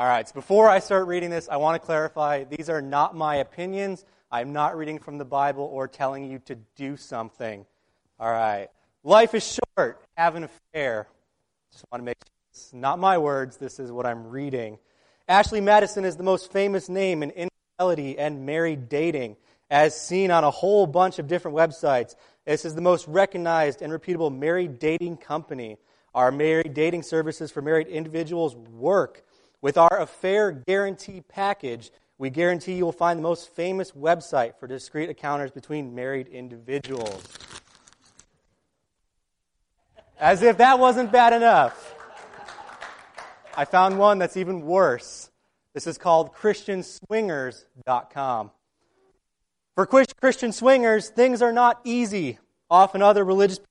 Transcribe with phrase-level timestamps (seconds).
[0.00, 3.14] All right, so before I start reading this, I want to clarify these are not
[3.14, 4.06] my opinions.
[4.32, 7.66] I'm not reading from the Bible or telling you to do something.
[8.18, 8.68] All right.
[9.04, 10.02] Life is short.
[10.16, 11.06] Have an affair.
[11.70, 13.58] Just want to make sure it's not my words.
[13.58, 14.78] This is what I'm reading.
[15.28, 19.36] Ashley Madison is the most famous name in infidelity and married dating,
[19.70, 22.14] as seen on a whole bunch of different websites.
[22.46, 25.76] This is the most recognized and reputable married dating company.
[26.14, 29.26] Our married dating services for married individuals work.
[29.62, 34.66] With our affair guarantee package, we guarantee you will find the most famous website for
[34.66, 37.22] discreet encounters between married individuals.
[40.18, 41.94] As if that wasn't bad enough.
[43.56, 45.30] I found one that's even worse.
[45.74, 48.50] This is called ChristianSwingers.com.
[49.74, 52.38] For Christian swingers, things are not easy.
[52.68, 53.66] Often other religious people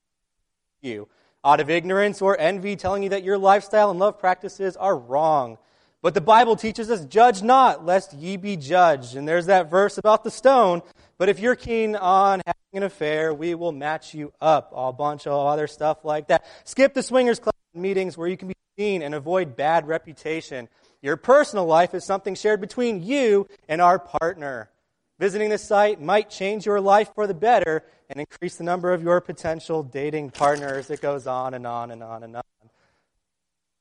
[0.82, 1.08] you
[1.44, 5.58] out of ignorance or envy, telling you that your lifestyle and love practices are wrong.
[6.02, 9.16] But the Bible teaches us, judge not, lest ye be judged.
[9.16, 10.82] And there's that verse about the stone.
[11.18, 14.72] But if you're keen on having an affair, we will match you up.
[14.74, 16.46] A bunch of other stuff like that.
[16.64, 20.68] Skip the swingers club meetings where you can be seen and avoid bad reputation.
[21.02, 24.70] Your personal life is something shared between you and our partner.
[25.18, 29.02] Visiting this site might change your life for the better and increase the number of
[29.02, 30.88] your potential dating partners.
[30.88, 32.42] It goes on and on and on and on.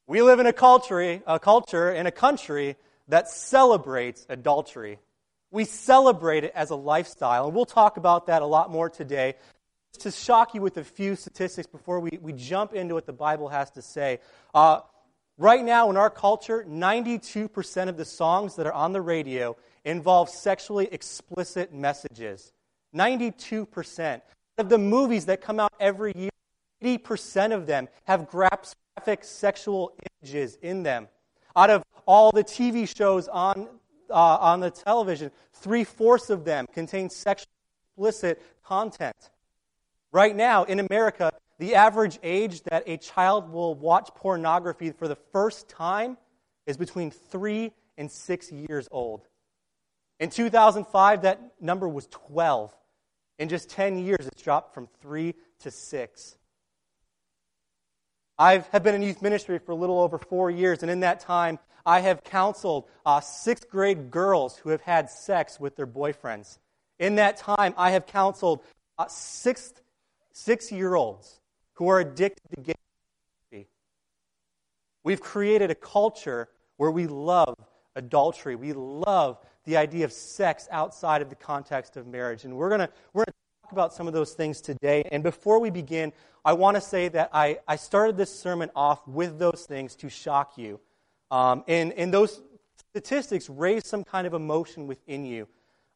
[0.09, 2.77] We live in a culture, a culture in a country
[3.09, 4.97] that celebrates adultery.
[5.51, 9.35] We celebrate it as a lifestyle, and we'll talk about that a lot more today.
[9.93, 13.13] Just to shock you with a few statistics before we, we jump into what the
[13.13, 14.19] Bible has to say.
[14.51, 14.79] Uh,
[15.37, 20.29] right now in our culture, 92% of the songs that are on the radio involve
[20.29, 22.51] sexually explicit messages.
[22.95, 24.21] 92%.
[24.57, 26.31] Of the movies that come out every year,
[26.83, 31.07] 80% of them have graphic graphic sexual images in them.
[31.55, 33.69] Out of all the TV shows on,
[34.09, 37.47] uh, on the television, three fourths of them contain sexually
[37.93, 39.15] explicit content.
[40.11, 45.17] Right now, in America, the average age that a child will watch pornography for the
[45.31, 46.17] first time
[46.65, 49.29] is between three and six years old.
[50.19, 52.75] In 2005, that number was 12.
[53.37, 56.35] In just 10 years, it's dropped from three to six.
[58.39, 61.19] I have been in youth ministry for a little over four years, and in that
[61.19, 66.57] time, I have counseled uh, sixth grade girls who have had sex with their boyfriends.
[66.99, 68.61] In that time, I have counseled
[68.97, 69.73] uh, six,
[70.31, 71.41] six year olds
[71.73, 72.73] who are addicted to
[73.51, 73.67] gay.
[75.03, 76.47] We've created a culture
[76.77, 77.55] where we love
[77.97, 78.55] adultery.
[78.55, 82.45] We love the idea of sex outside of the context of marriage.
[82.45, 83.35] And we're going we're gonna
[83.71, 85.03] about some of those things today.
[85.11, 86.11] And before we begin,
[86.43, 90.09] I want to say that I, I started this sermon off with those things to
[90.09, 90.79] shock you.
[91.31, 92.41] Um, and, and those
[92.91, 95.47] statistics raise some kind of emotion within you.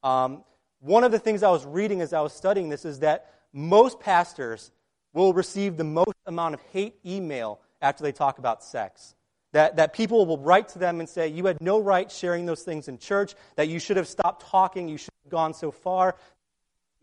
[0.03, 0.43] Um,
[0.79, 3.99] one of the things I was reading as I was studying this is that most
[3.99, 4.71] pastors
[5.13, 9.15] will receive the most amount of hate email after they talk about sex.
[9.53, 12.63] That, that people will write to them and say, You had no right sharing those
[12.63, 16.15] things in church, that you should have stopped talking, you should have gone so far,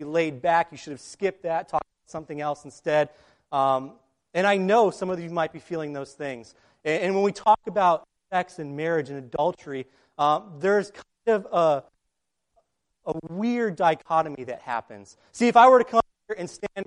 [0.01, 3.11] you laid back, you should have skipped that, talked about something else instead.
[3.53, 3.93] Um,
[4.35, 6.55] and I know some of you might be feeling those things.
[6.85, 9.87] And, and when we talk about sex and marriage and adultery,
[10.19, 11.85] um, there's kind of a,
[13.11, 15.17] a weird dichotomy that happens.
[15.33, 16.87] See, if I were to come here and stand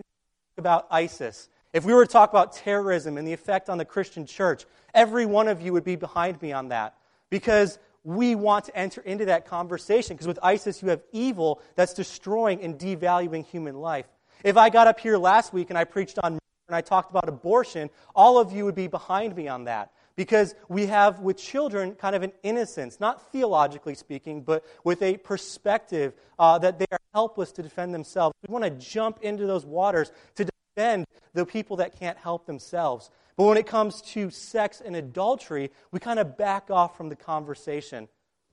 [0.57, 4.25] about ISIS, if we were to talk about terrorism and the effect on the Christian
[4.25, 6.95] church, every one of you would be behind me on that.
[7.29, 10.15] Because we want to enter into that conversation.
[10.15, 14.05] Because with ISIS, you have evil that's destroying and devaluing human life.
[14.43, 16.37] If I got up here last week and I preached on
[16.67, 19.91] and I talked about abortion, all of you would be behind me on that.
[20.15, 25.17] Because we have with children kind of an innocence, not theologically speaking, but with a
[25.17, 28.35] perspective uh, that they are helpless to defend themselves.
[28.47, 30.45] We want to jump into those waters to
[30.75, 33.09] defend the people that can't help themselves.
[33.35, 37.15] But when it comes to sex and adultery, we kind of back off from the
[37.15, 38.07] conversation.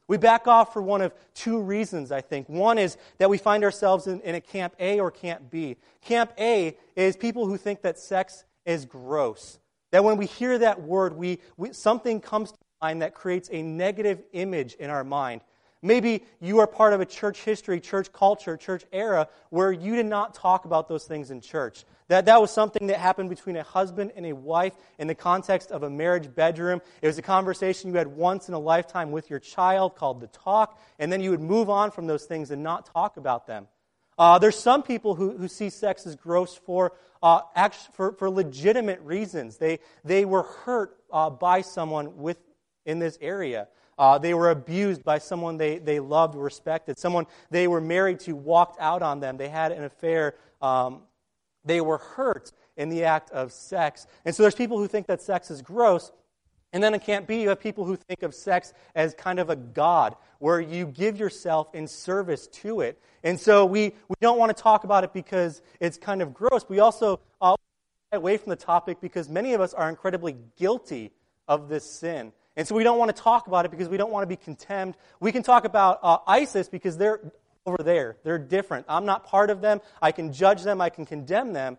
[0.09, 2.49] We back off for one of two reasons, I think.
[2.49, 5.77] One is that we find ourselves in, in, a camp A or camp B.
[6.01, 9.61] Camp A is people who think that sex is gross.
[9.93, 13.63] That when we hear that word, we, we, something comes to mind that creates a
[13.63, 15.43] negative image in our mind.
[15.83, 20.07] Maybe you are part of a church history, church culture, church era where you did
[20.07, 21.85] not talk about those things in church.
[22.09, 25.71] That, that was something that happened between a husband and a wife in the context
[25.71, 26.83] of a marriage bedroom.
[27.01, 30.27] It was a conversation you had once in a lifetime with your child called the
[30.27, 33.69] talk, and then you would move on from those things and not talk about them.
[34.19, 36.93] Uh, there's some people who, who see sex as gross for,
[37.23, 37.41] uh,
[37.93, 39.57] for, for legitimate reasons.
[39.57, 42.37] They, they were hurt uh, by someone with,
[42.85, 43.69] in this area.
[44.01, 46.99] Uh, they were abused by someone they, they loved respected.
[46.99, 49.37] Someone they were married to walked out on them.
[49.37, 50.37] They had an affair.
[50.63, 51.03] Um,
[51.67, 54.07] they were hurt in the act of sex.
[54.25, 56.13] And so there's people who think that sex is gross.
[56.73, 57.43] And then it can't be.
[57.43, 61.19] You have people who think of sex as kind of a god, where you give
[61.19, 62.99] yourself in service to it.
[63.23, 66.65] And so we, we don't want to talk about it because it's kind of gross.
[66.71, 67.55] We also uh,
[68.13, 71.11] away from the topic because many of us are incredibly guilty
[71.47, 72.33] of this sin.
[72.57, 74.37] And so we don't want to talk about it because we don't want to be
[74.37, 74.97] contemned.
[75.21, 77.21] We can talk about uh, ISIS because they're
[77.67, 78.17] over there.
[78.25, 78.87] They're different.
[78.89, 79.81] I'm not part of them.
[80.03, 80.81] I can judge them.
[80.81, 81.79] I can condemn them.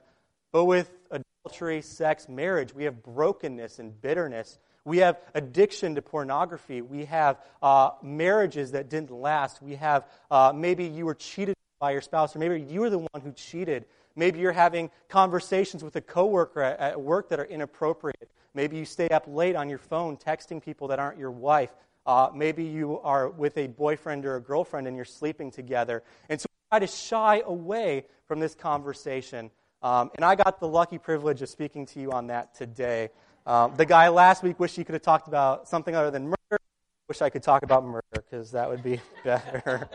[0.52, 4.60] But with adultery, sex, marriage, we have brokenness and bitterness.
[4.84, 6.82] We have addiction to pornography.
[6.82, 9.62] We have uh, marriages that didn't last.
[9.62, 13.00] We have uh, maybe you were cheated by your spouse, or maybe you were the
[13.00, 13.86] one who cheated.
[14.16, 18.30] Maybe you're having conversations with a coworker at, at work that are inappropriate.
[18.53, 21.71] Maybe you stay up late on your phone texting people that aren't your wife.
[22.06, 26.03] Uh, maybe you are with a boyfriend or a girlfriend and you're sleeping together.
[26.30, 29.51] And so we try to shy away from this conversation.
[29.81, 33.09] Um, and I got the lucky privilege of speaking to you on that today.
[33.45, 36.62] Um, the guy last week wished he could have talked about something other than murder.
[37.07, 39.89] Wish I could talk about murder because that would be better.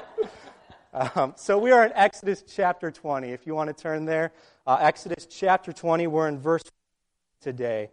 [0.93, 3.29] um, so we are in Exodus chapter 20.
[3.29, 4.33] If you want to turn there,
[4.67, 6.65] uh, Exodus chapter 20, we're in verse
[7.41, 7.91] today.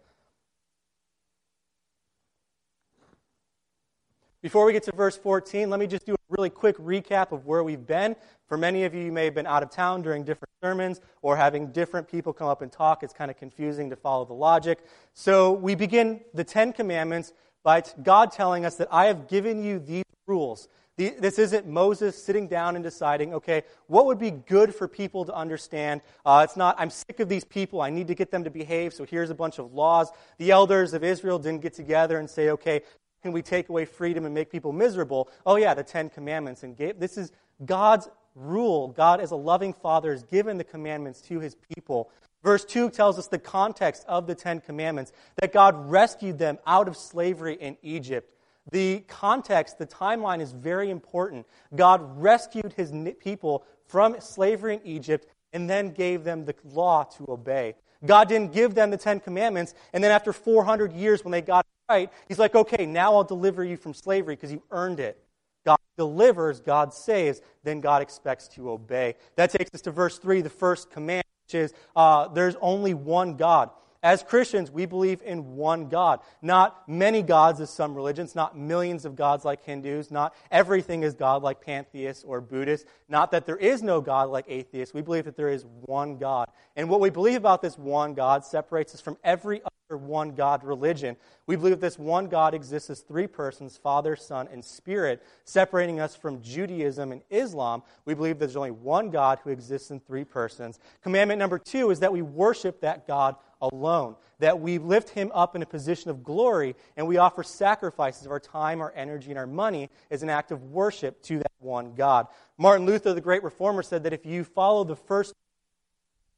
[4.44, 7.46] Before we get to verse 14, let me just do a really quick recap of
[7.46, 8.14] where we've been.
[8.46, 11.34] For many of you, you may have been out of town during different sermons or
[11.34, 13.02] having different people come up and talk.
[13.02, 14.84] It's kind of confusing to follow the logic.
[15.14, 17.32] So we begin the Ten Commandments
[17.62, 20.68] by God telling us that I have given you these rules.
[20.98, 25.34] This isn't Moses sitting down and deciding, okay, what would be good for people to
[25.34, 26.02] understand?
[26.24, 27.80] Uh, it's not, I'm sick of these people.
[27.80, 30.10] I need to get them to behave, so here's a bunch of laws.
[30.38, 32.82] The elders of Israel didn't get together and say, okay,
[33.24, 35.30] can we take away freedom and make people miserable?
[35.46, 36.62] Oh, yeah, the Ten Commandments.
[36.62, 37.32] And gave, this is
[37.64, 38.88] God's rule.
[38.88, 42.10] God, as a loving father, has given the commandments to his people.
[42.42, 46.86] Verse 2 tells us the context of the Ten Commandments that God rescued them out
[46.86, 48.30] of slavery in Egypt.
[48.70, 51.46] The context, the timeline is very important.
[51.74, 57.24] God rescued his people from slavery in Egypt and then gave them the law to
[57.30, 57.74] obey.
[58.04, 61.64] God didn't give them the Ten Commandments, and then after 400 years, when they got
[61.88, 65.18] right, he's like, okay, now I'll deliver you from slavery because you earned it.
[65.64, 69.14] God delivers, God saves, then God expects to obey.
[69.36, 73.36] That takes us to verse 3, the first command, which is uh, there's only one
[73.36, 73.70] God.
[74.02, 76.20] As Christians, we believe in one God.
[76.42, 81.14] Not many gods as some religions, not millions of gods like Hindus, not everything is
[81.14, 84.92] God like pantheists or Buddhists, not that there is no God like atheists.
[84.92, 86.50] We believe that there is one God.
[86.76, 90.64] And what we believe about this one God separates us from every other one God
[90.64, 91.16] religion.
[91.46, 96.16] We believe this one God exists as three persons Father, Son, and Spirit, separating us
[96.16, 97.82] from Judaism and Islam.
[98.06, 100.78] We believe there's only one God who exists in three persons.
[101.02, 105.54] Commandment number two is that we worship that God alone, that we lift him up
[105.54, 109.38] in a position of glory, and we offer sacrifices of our time, our energy, and
[109.38, 112.26] our money as an act of worship to that one God.
[112.56, 115.34] Martin Luther, the great reformer, said that if you follow the first,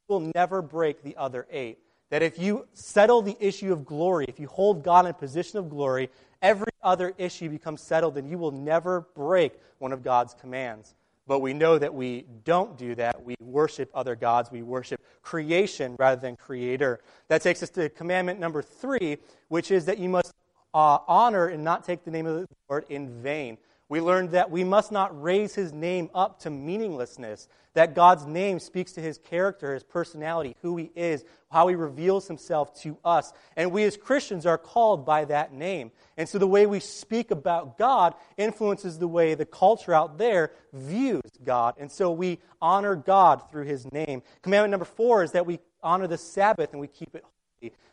[0.09, 1.79] you will never break the other eight.
[2.11, 5.59] That if you settle the issue of glory, if you hold God in a position
[5.59, 6.09] of glory,
[6.41, 10.95] every other issue becomes settled, and you will never break one of God's commands.
[11.27, 13.25] But we know that we don't do that.
[13.25, 14.53] We worship other gods.
[14.53, 17.01] We worship creation rather than creator.
[17.29, 20.33] That takes us to commandment number three, which is that you must
[20.73, 23.59] uh, honor and not take the name of the Lord in vain.
[23.89, 28.59] We learned that we must not raise his name up to meaninglessness, that God's name
[28.59, 33.33] speaks to his character, his personality, who he is, how he reveals himself to us.
[33.55, 35.93] And we as Christians are called by that name.
[36.17, 40.51] And so the way we speak about God influences the way the culture out there
[40.73, 41.75] views God.
[41.79, 44.23] And so we honor God through his name.
[44.43, 47.25] Commandment number four is that we honor the Sabbath and we keep it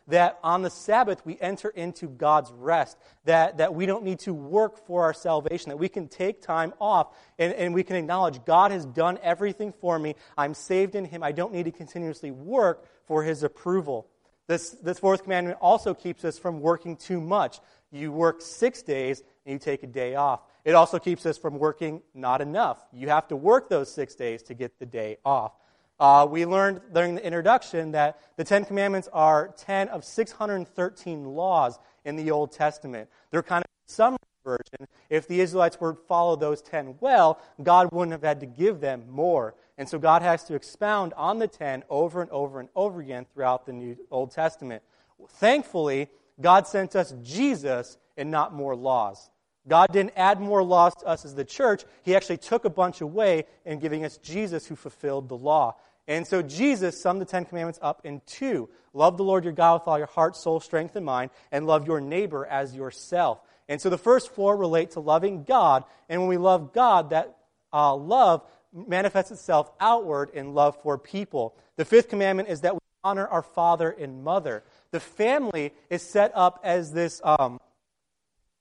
[0.08, 4.34] that on the Sabbath we enter into God's rest, that, that we don't need to
[4.34, 8.44] work for our salvation, that we can take time off and, and we can acknowledge
[8.44, 10.14] God has done everything for me.
[10.36, 11.22] I'm saved in Him.
[11.22, 14.06] I don't need to continuously work for His approval.
[14.46, 17.60] This, this fourth commandment also keeps us from working too much.
[17.90, 20.40] You work six days and you take a day off.
[20.64, 22.84] It also keeps us from working not enough.
[22.92, 25.52] You have to work those six days to get the day off.
[26.00, 31.78] Uh, we learned during the introduction that the Ten Commandments are 10 of 613 laws
[32.04, 33.08] in the Old Testament.
[33.30, 34.88] They're kind of summary version.
[35.08, 38.80] If the Israelites were to follow those 10 well, God wouldn't have had to give
[38.80, 39.54] them more.
[39.78, 43.26] And so God has to expound on the 10 over and over and over again
[43.32, 44.82] throughout the New Old Testament.
[45.28, 46.08] Thankfully,
[46.40, 49.30] God sent us Jesus and not more laws.
[49.66, 51.84] God didn't add more laws to us as the church.
[52.02, 55.76] He actually took a bunch away in giving us Jesus who fulfilled the law.
[56.06, 59.80] And so Jesus summed the Ten Commandments up in two love the Lord your God
[59.80, 63.40] with all your heart, soul, strength, and mind, and love your neighbor as yourself.
[63.68, 65.84] And so the first four relate to loving God.
[66.08, 67.36] And when we love God, that
[67.72, 68.42] uh, love
[68.72, 71.56] manifests itself outward in love for people.
[71.76, 74.62] The fifth commandment is that we honor our father and mother.
[74.90, 77.20] The family is set up as this.
[77.24, 77.58] Um,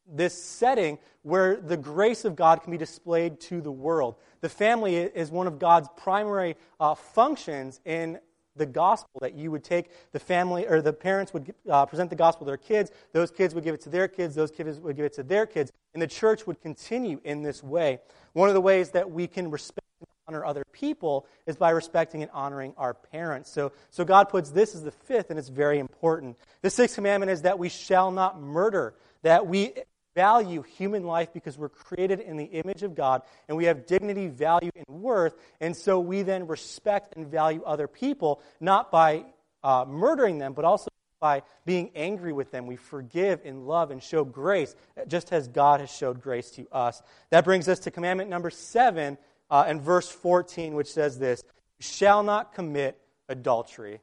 [0.08, 4.16] this setting where the grace of God can be displayed to the world.
[4.42, 8.20] The family is one of God's primary uh, functions in
[8.56, 12.16] the gospel that you would take the family or the parents would uh, present the
[12.16, 14.96] gospel to their kids those kids would give it to their kids those kids would
[14.96, 18.00] give it to their kids and the church would continue in this way.
[18.34, 22.22] One of the ways that we can respect and honor other people is by respecting
[22.22, 23.52] and honoring our parents.
[23.52, 26.38] So, so god puts this as the fifth and it's very important.
[26.62, 28.94] The sixth commandment is that we shall not murder
[29.24, 29.74] that we
[30.16, 34.28] value human life because we're created in the image of God and we have dignity,
[34.28, 35.36] value, and worth.
[35.60, 39.26] And so we then respect and value other people, not by
[39.64, 40.90] uh, murdering them, but also
[41.20, 42.68] by being angry with them.
[42.68, 44.76] We forgive and love and show grace,
[45.08, 47.02] just as God has showed grace to us.
[47.30, 49.18] That brings us to commandment number seven
[49.50, 51.42] uh, and verse 14, which says this
[51.80, 54.02] You shall not commit adultery.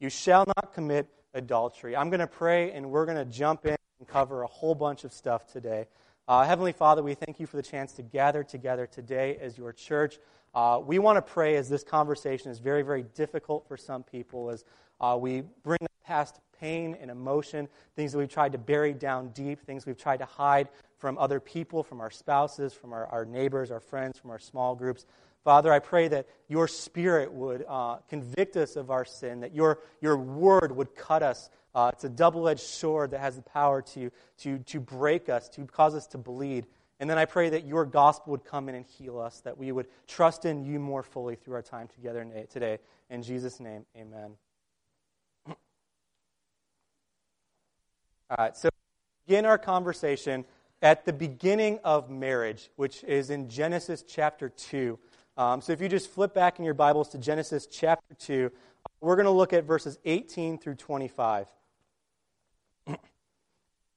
[0.00, 1.94] You shall not commit adultery.
[1.94, 5.04] I'm going to pray and we're going to jump in and cover a whole bunch
[5.04, 5.86] of stuff today.
[6.28, 9.72] Uh, Heavenly Father, we thank you for the chance to gather together today as your
[9.72, 10.18] church.
[10.54, 14.50] Uh, we want to pray as this conversation is very, very difficult for some people
[14.50, 14.64] as
[15.00, 19.60] uh, we bring past pain and emotion, things that we've tried to bury down deep,
[19.66, 23.70] things we've tried to hide from other people, from our spouses, from our, our neighbors,
[23.70, 25.04] our friends, from our small groups.
[25.44, 29.78] Father, I pray that your spirit would uh, convict us of our sin, that your,
[30.00, 33.82] your word would cut us uh, it's a double edged sword that has the power
[33.82, 36.66] to, to, to break us, to cause us to bleed.
[36.98, 39.70] And then I pray that your gospel would come in and heal us, that we
[39.70, 42.78] would trust in you more fully through our time together today.
[43.10, 44.30] In Jesus' name, amen.
[48.30, 48.70] All right, so
[49.26, 50.46] begin our conversation
[50.80, 54.98] at the beginning of marriage, which is in Genesis chapter 2.
[55.36, 58.50] Um, so if you just flip back in your Bibles to Genesis chapter 2,
[59.02, 61.46] we're going to look at verses 18 through 25.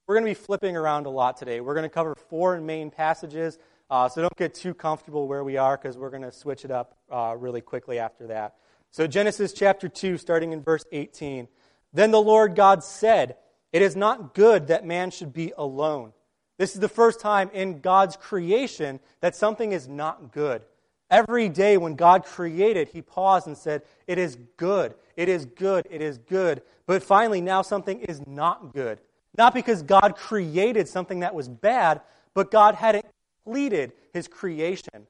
[0.09, 1.61] We're going to be flipping around a lot today.
[1.61, 3.59] We're going to cover four main passages,
[3.91, 6.71] uh, so don't get too comfortable where we are because we're going to switch it
[6.71, 8.55] up uh, really quickly after that.
[8.89, 11.47] So, Genesis chapter 2, starting in verse 18.
[11.93, 13.35] Then the Lord God said,
[13.71, 16.13] It is not good that man should be alone.
[16.57, 20.63] This is the first time in God's creation that something is not good.
[21.11, 25.85] Every day when God created, he paused and said, It is good, it is good,
[25.91, 26.63] it is good.
[26.87, 28.99] But finally, now something is not good.
[29.38, 32.01] Not because God created something that was bad,
[32.33, 33.05] but God hadn't
[33.43, 35.07] completed his creation.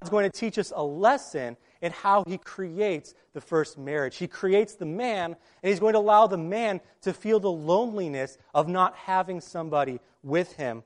[0.00, 4.16] God's going to teach us a lesson in how he creates the first marriage.
[4.16, 8.36] He creates the man, and he's going to allow the man to feel the loneliness
[8.54, 10.82] of not having somebody with him.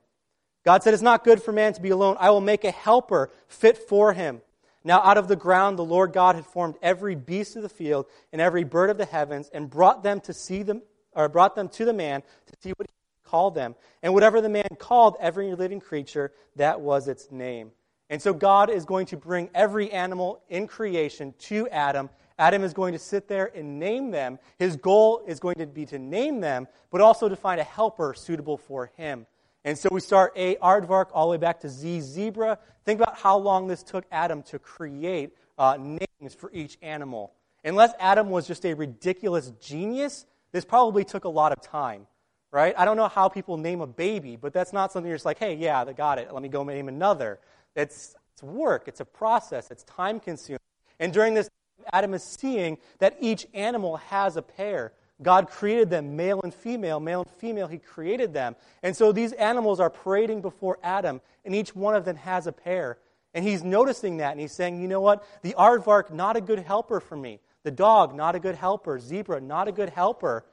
[0.65, 2.17] God said, It's not good for man to be alone.
[2.21, 4.43] I will make a helper fit for him.
[4.85, 8.07] Now, out of the ground, the Lord God had formed every beast of the field
[8.33, 11.69] and every bird of the heavens and brought them to see them, or brought them
[11.69, 12.95] to the man to see what he
[13.29, 13.75] called them.
[14.03, 17.73] And whatever the man called every living creature, that was its name.
[18.09, 22.11] And so God is going to bring every animal in creation to Adam.
[22.39, 24.39] Adam is going to sit there and name them.
[24.59, 28.15] His goal is going to be to name them, but also to find a helper
[28.15, 29.27] suitable for him.
[29.65, 32.59] And so we start A, aardvark, all the way back to Z, zebra.
[32.85, 37.33] Think about how long this took Adam to create uh, names for each animal.
[37.63, 42.07] Unless Adam was just a ridiculous genius, this probably took a lot of time,
[42.51, 42.75] right?
[42.77, 45.39] I don't know how people name a baby, but that's not something you're just like,
[45.39, 46.33] hey, yeah, they got it.
[46.33, 47.39] Let me go name another.
[47.77, 50.61] It's, it's work, it's a process, it's time consuming.
[50.99, 51.49] And during this,
[51.93, 54.93] Adam is seeing that each animal has a pair.
[55.23, 58.57] God created them, male and female, male and female, He created them.
[58.83, 62.53] And so these animals are parading before Adam, and each one of them has a
[62.53, 62.99] pair.
[63.33, 65.25] And he's noticing that, and he's saying, you know what?
[65.43, 67.39] The aardvark, not a good helper for me.
[67.65, 68.99] The dog, not a good helper.
[68.99, 70.45] Zebra, not a good helper.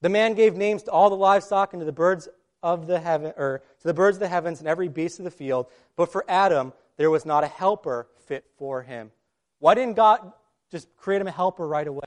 [0.00, 2.28] The man gave names to all the livestock and to the birds
[2.62, 5.30] of the heaven, or to the birds of the heavens and every beast of the
[5.30, 5.66] field.
[5.96, 9.10] But for Adam, there was not a helper fit for him.
[9.58, 10.32] Why didn't God
[10.70, 12.04] just create him a helper right away?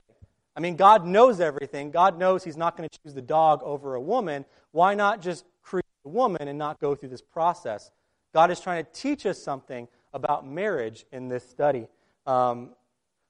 [0.58, 1.92] I mean, God knows everything.
[1.92, 4.44] God knows He's not going to choose the dog over a woman.
[4.72, 7.92] Why not just create a woman and not go through this process?
[8.34, 11.86] God is trying to teach us something about marriage in this study.
[12.26, 12.70] Um,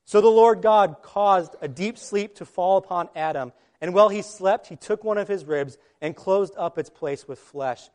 [0.08, 4.22] so the Lord God caused a deep sleep to fall upon Adam, and while he
[4.22, 7.90] slept, he took one of his ribs and closed up its place with flesh.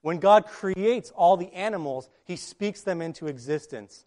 [0.00, 4.06] When God creates all the animals, he speaks them into existence.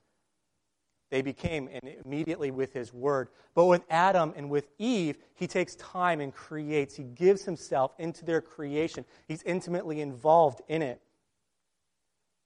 [1.10, 3.28] They became and immediately with his word.
[3.56, 6.96] But with Adam and with Eve, he takes time and creates.
[6.96, 9.04] He gives himself into their creation.
[9.28, 11.02] He's intimately involved in it.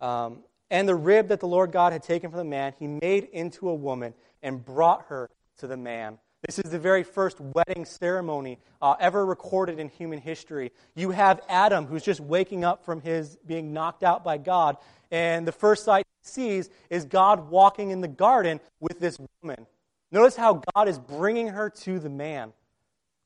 [0.01, 0.39] Um,
[0.69, 3.69] and the rib that the Lord God had taken from the man, he made into
[3.69, 6.17] a woman and brought her to the man.
[6.45, 10.73] This is the very first wedding ceremony uh, ever recorded in human history.
[10.93, 14.75] You have Adam, who's just waking up from his being knocked out by God,
[15.09, 19.65] and the first sight he sees is God walking in the garden with this woman.
[20.11, 22.51] Notice how God is bringing her to the man.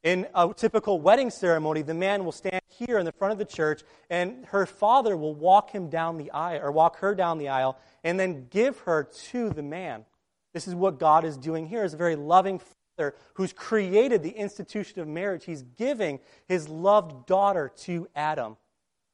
[0.03, 3.45] In a typical wedding ceremony, the man will stand here in the front of the
[3.45, 7.49] church, and her father will walk him down the aisle, or walk her down the
[7.49, 10.05] aisle, and then give her to the man.
[10.53, 11.83] This is what God is doing here.
[11.83, 15.45] Is a very loving father who's created the institution of marriage.
[15.45, 18.57] He's giving his loved daughter to Adam.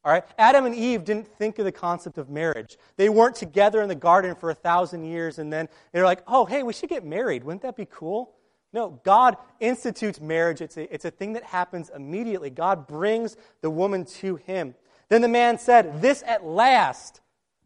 [0.06, 0.24] All right?
[0.38, 2.78] Adam and Eve didn't think of the concept of marriage.
[2.98, 6.46] They weren't together in the garden for a thousand years and then they're like, oh,
[6.46, 7.44] hey, we should get married.
[7.44, 8.34] Wouldn't that be cool?
[8.74, 10.60] No, God institutes marriage.
[10.60, 12.50] It's a, it's a thing that happens immediately.
[12.50, 14.74] God brings the woman to him.
[15.10, 17.22] Then the man said, This at last,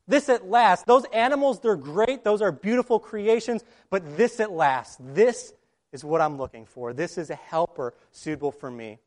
[0.07, 0.85] this at last.
[0.85, 2.25] Those animals, they're great.
[2.25, 3.63] Those are beautiful creations.
[3.89, 5.53] But this at last, this
[5.93, 6.93] is what I'm looking for.
[6.93, 8.99] This is a helper suitable for me.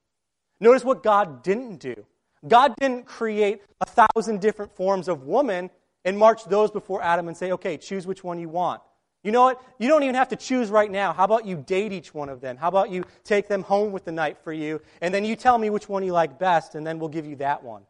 [0.59, 2.07] Notice what God didn't do.
[2.47, 5.69] God didn't create a thousand different forms of woman
[6.05, 8.81] and march those before Adam and say, okay, choose which one you want.
[9.23, 9.63] You know what?
[9.79, 11.13] You don't even have to choose right now.
[11.13, 12.57] How about you date each one of them?
[12.57, 15.59] How about you take them home with the night for you, and then you tell
[15.59, 17.83] me which one you like best, and then we'll give you that one?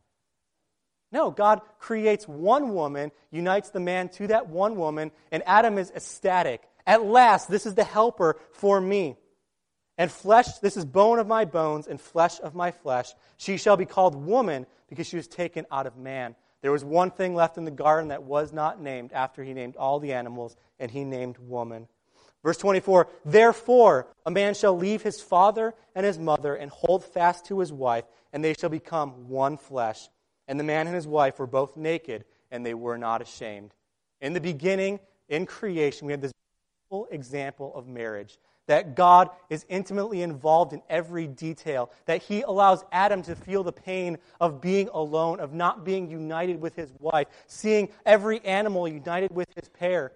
[1.13, 5.91] No, God creates one woman, unites the man to that one woman, and Adam is
[5.91, 6.63] ecstatic.
[6.87, 9.17] At last, this is the helper for me.
[9.99, 13.13] And flesh, this is bone of my bones and flesh of my flesh.
[13.37, 16.37] She shall be called woman because she was taken out of man.
[16.63, 19.77] There was one thing left in the garden that was not named after he named
[19.77, 21.87] all the animals, and he named woman.
[22.43, 27.45] Verse 24 Therefore, a man shall leave his father and his mother and hold fast
[27.47, 30.09] to his wife, and they shall become one flesh.
[30.49, 33.73] And the man and his wife were both naked, and they were not ashamed.
[34.21, 36.33] In the beginning, in creation, we have this
[36.91, 38.39] beautiful example of marriage
[38.71, 43.73] that God is intimately involved in every detail, that He allows Adam to feel the
[43.73, 49.33] pain of being alone, of not being united with his wife, seeing every animal united
[49.35, 50.13] with his pair.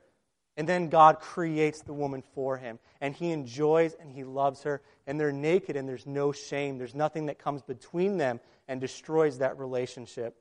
[0.56, 4.82] And then God creates the woman for him, and He enjoys and He loves her,
[5.06, 6.78] and they're naked and there's no shame.
[6.78, 10.36] There's nothing that comes between them and destroys that relationship.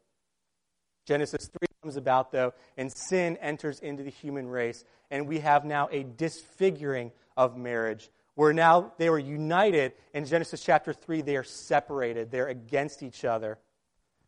[1.05, 5.65] Genesis 3 comes about, though, and sin enters into the human race, and we have
[5.65, 8.09] now a disfiguring of marriage.
[8.35, 9.93] Where now they were united.
[10.13, 13.57] In Genesis chapter 3, they are separated, they're against each other.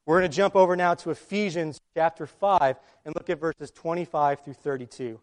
[0.05, 4.41] We're going to jump over now to Ephesians chapter 5 and look at verses 25
[4.41, 5.19] through 32.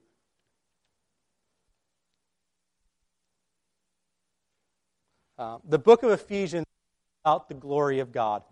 [5.42, 8.44] Uh, the book of Ephesians is about the glory of God.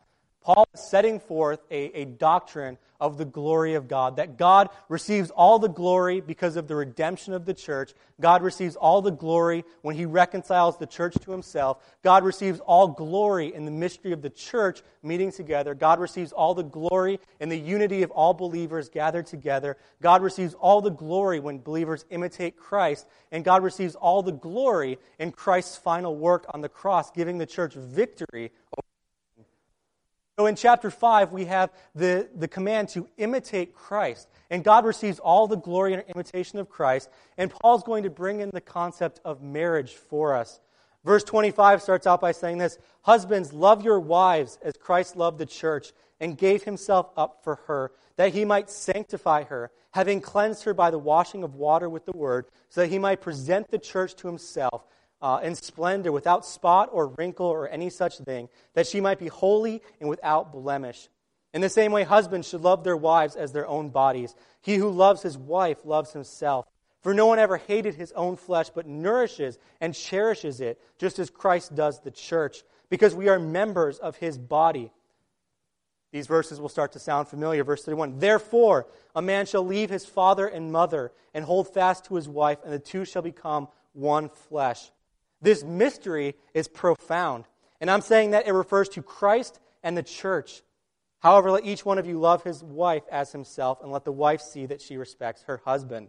[0.42, 5.30] Paul is setting forth a, a doctrine of the glory of God, that God receives
[5.30, 7.94] all the glory because of the redemption of the church.
[8.20, 11.78] God receives all the glory when he reconciles the church to himself.
[12.02, 15.74] God receives all glory in the mystery of the church meeting together.
[15.74, 19.78] God receives all the glory in the unity of all believers gathered together.
[20.02, 23.06] God receives all the glory when believers imitate Christ.
[23.32, 27.46] And God receives all the glory in Christ's final work on the cross, giving the
[27.46, 28.52] church victory
[30.40, 34.26] so in chapter 5, we have the, the command to imitate Christ.
[34.48, 37.10] And God receives all the glory and imitation of Christ.
[37.36, 40.58] And Paul's going to bring in the concept of marriage for us.
[41.04, 45.44] Verse 25 starts out by saying this Husbands, love your wives as Christ loved the
[45.44, 50.72] church and gave himself up for her, that he might sanctify her, having cleansed her
[50.72, 54.14] by the washing of water with the word, so that he might present the church
[54.16, 54.86] to himself
[55.22, 59.28] uh, in splendor, without spot or wrinkle or any such thing, that she might be
[59.28, 61.08] holy and without blemish.
[61.52, 64.34] In the same way, husbands should love their wives as their own bodies.
[64.60, 66.66] He who loves his wife loves himself.
[67.02, 71.30] For no one ever hated his own flesh, but nourishes and cherishes it, just as
[71.30, 74.92] Christ does the church, because we are members of his body.
[76.12, 77.64] These verses will start to sound familiar.
[77.64, 82.16] Verse 31 Therefore, a man shall leave his father and mother and hold fast to
[82.16, 84.90] his wife, and the two shall become one flesh.
[85.40, 87.44] This mystery is profound.
[87.80, 90.62] And I'm saying that it refers to Christ and the church.
[91.20, 94.40] However, let each one of you love his wife as himself, and let the wife
[94.40, 96.08] see that she respects her husband.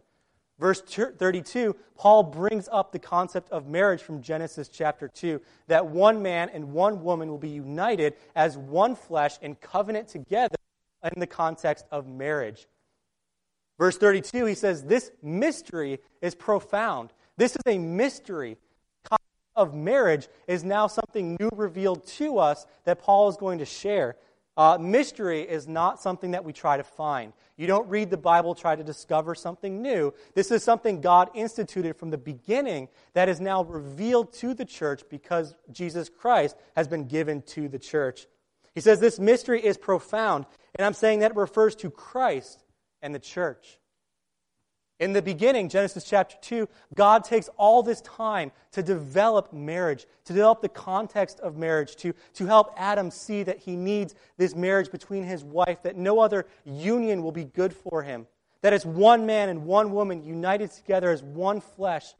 [0.59, 6.21] Verse 32, Paul brings up the concept of marriage from Genesis chapter 2 that one
[6.21, 10.55] man and one woman will be united as one flesh in covenant together
[11.03, 12.67] in the context of marriage.
[13.79, 17.11] Verse 32, he says, This mystery is profound.
[17.37, 18.57] This is a mystery
[19.55, 24.15] of marriage is now something new revealed to us that Paul is going to share.
[24.57, 27.33] Uh, mystery is not something that we try to find.
[27.57, 30.13] You don't read the Bible, try to discover something new.
[30.33, 35.03] This is something God instituted from the beginning that is now revealed to the church
[35.09, 38.27] because Jesus Christ has been given to the church.
[38.73, 42.63] He says this mystery is profound, and I'm saying that it refers to Christ
[43.01, 43.77] and the church.
[45.01, 50.33] In the beginning, Genesis chapter 2, God takes all this time to develop marriage, to
[50.33, 54.91] develop the context of marriage, to, to help Adam see that he needs this marriage
[54.91, 58.27] between his wife, that no other union will be good for him,
[58.61, 62.13] that it's one man and one woman united together as one flesh.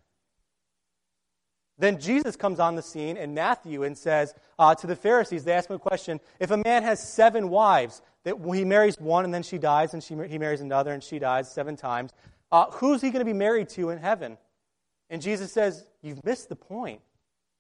[1.78, 5.54] Then Jesus comes on the scene in Matthew and says uh, to the Pharisees, they
[5.54, 9.34] ask him a question if a man has seven wives, that he marries one and
[9.34, 12.12] then she dies, and she, he marries another and she dies seven times
[12.52, 14.38] uh, who's he going to be married to in heaven?
[15.10, 17.02] And Jesus says, You've missed the point.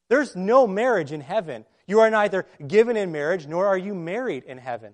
[0.09, 1.65] There's no marriage in heaven.
[1.87, 4.93] You are neither given in marriage nor are you married in heaven.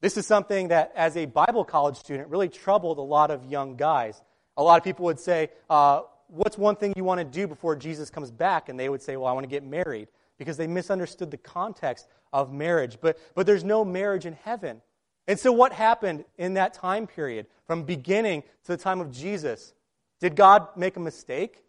[0.00, 3.76] This is something that, as a Bible college student, really troubled a lot of young
[3.76, 4.20] guys.
[4.56, 7.76] A lot of people would say, uh, What's one thing you want to do before
[7.76, 8.68] Jesus comes back?
[8.68, 10.08] And they would say, Well, I want to get married
[10.38, 12.98] because they misunderstood the context of marriage.
[13.00, 14.82] But, but there's no marriage in heaven.
[15.28, 19.74] And so, what happened in that time period, from beginning to the time of Jesus?
[20.20, 21.62] Did God make a mistake?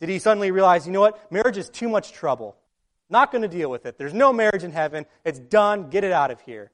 [0.00, 1.30] Did he suddenly realize, you know what?
[1.30, 2.56] Marriage is too much trouble.
[3.10, 3.98] Not going to deal with it.
[3.98, 5.06] There's no marriage in heaven.
[5.24, 5.90] It's done.
[5.90, 6.70] Get it out of here.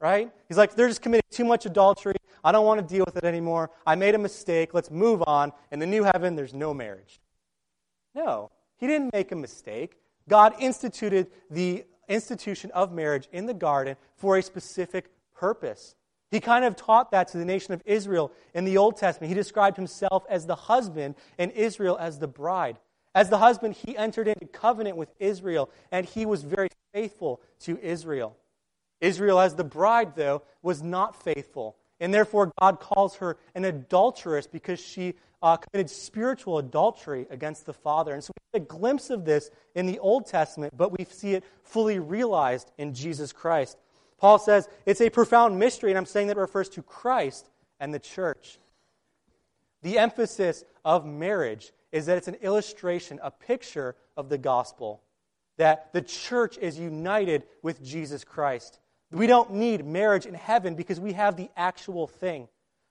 [0.00, 0.30] Right?
[0.48, 2.16] He's like, they're just committing too much adultery.
[2.44, 3.70] I don't want to deal with it anymore.
[3.86, 4.74] I made a mistake.
[4.74, 5.52] Let's move on.
[5.72, 7.20] In the new heaven, there's no marriage.
[8.14, 9.96] No, he didn't make a mistake.
[10.28, 15.94] God instituted the institution of marriage in the garden for a specific purpose.
[16.30, 19.30] He kind of taught that to the nation of Israel in the Old Testament.
[19.30, 22.78] He described himself as the husband and Israel as the bride.
[23.14, 27.78] As the husband, he entered into covenant with Israel, and he was very faithful to
[27.80, 28.36] Israel.
[29.00, 31.76] Israel, as the bride, though, was not faithful.
[32.00, 37.72] And therefore, God calls her an adulteress because she uh, committed spiritual adultery against the
[37.72, 38.12] Father.
[38.12, 41.34] And so we get a glimpse of this in the Old Testament, but we see
[41.34, 43.78] it fully realized in Jesus Christ.
[44.18, 47.48] Paul says it's a profound mystery, and I'm saying that it refers to Christ
[47.80, 48.58] and the church.
[49.82, 55.02] The emphasis of marriage is that it's an illustration, a picture of the gospel,
[55.56, 58.80] that the church is united with Jesus Christ.
[59.10, 62.48] We don't need marriage in heaven because we have the actual thing.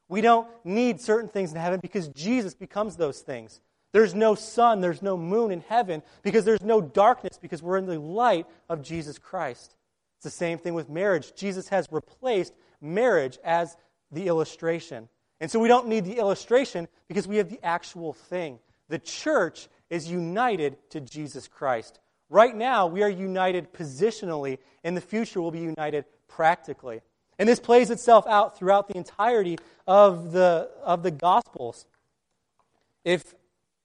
[0.10, 3.60] We don't need certain things in heaven because Jesus becomes those things.
[3.92, 7.86] There's no sun, there's no moon in heaven because there's no darkness because we're in
[7.86, 9.76] the light of Jesus Christ.
[10.18, 11.36] It's the same thing with marriage.
[11.36, 13.78] Jesus has replaced marriage as
[14.12, 15.10] the illustration.
[15.40, 18.60] And so we don't need the illustration because we have the actual thing.
[18.90, 22.00] The church is united to Jesus Christ.
[22.30, 24.58] Right now, we are united positionally.
[24.84, 27.02] In the future, we'll be united practically.
[27.40, 31.86] And this plays itself out throughout the entirety of the, of the Gospels.
[33.06, 33.36] If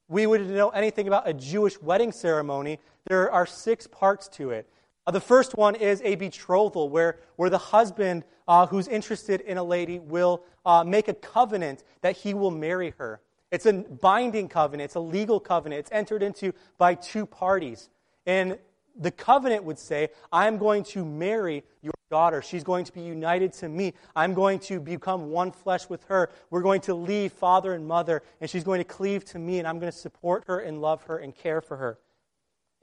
[0.09, 4.67] we to know anything about a Jewish wedding ceremony, there are six parts to it.
[5.05, 9.57] Uh, the first one is a betrothal, where, where the husband uh, who's interested in
[9.57, 13.19] a lady will uh, make a covenant that he will marry her.
[13.51, 15.79] It's a binding covenant, it's a legal covenant.
[15.79, 17.89] It's entered into by two parties.
[18.25, 18.57] And
[18.95, 22.41] the covenant would say, I'm going to marry your daughter.
[22.41, 23.93] She's going to be united to me.
[24.15, 26.29] I'm going to become one flesh with her.
[26.49, 29.67] We're going to leave father and mother, and she's going to cleave to me, and
[29.67, 31.99] I'm going to support her and love her and care for her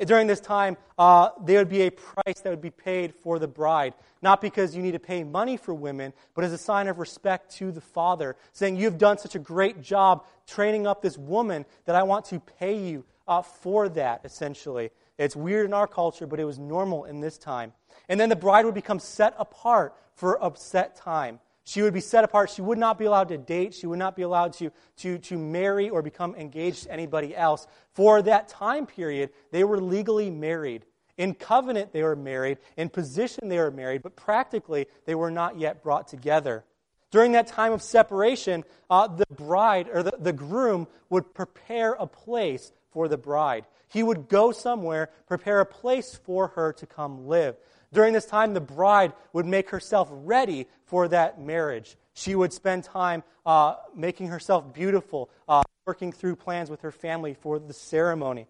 [0.07, 3.49] during this time, uh, there would be a price that would be paid for the
[3.49, 3.95] bride.
[4.23, 7.55] Not because you need to pay money for women, but as a sign of respect
[7.57, 11.97] to the father, saying, You've done such a great job training up this woman that
[11.97, 14.91] I want to pay you uh, for that, essentially.
[15.19, 17.73] It's weird in our culture, but it was normal in this time.
[18.09, 21.41] And then the bride would become set apart for a set time.
[21.65, 22.51] She would be set apart.
[22.51, 23.75] She would not be allowed to date.
[23.75, 27.67] She would not be allowed to, to, to marry or become engaged to anybody else.
[27.93, 30.85] For that time period, they were legally married.
[31.17, 32.59] In covenant, they were married.
[32.77, 34.03] In position, they were married.
[34.03, 36.65] But practically, they were not yet brought together.
[37.11, 42.07] During that time of separation, uh, the bride or the, the groom would prepare a
[42.07, 43.67] place for the bride.
[43.89, 47.57] He would go somewhere, prepare a place for her to come live.
[47.93, 51.97] During this time, the bride would make herself ready for that marriage.
[52.15, 57.35] She would spend time uh, making herself beautiful, uh, working through plans with her family
[57.35, 58.47] for the ceremony.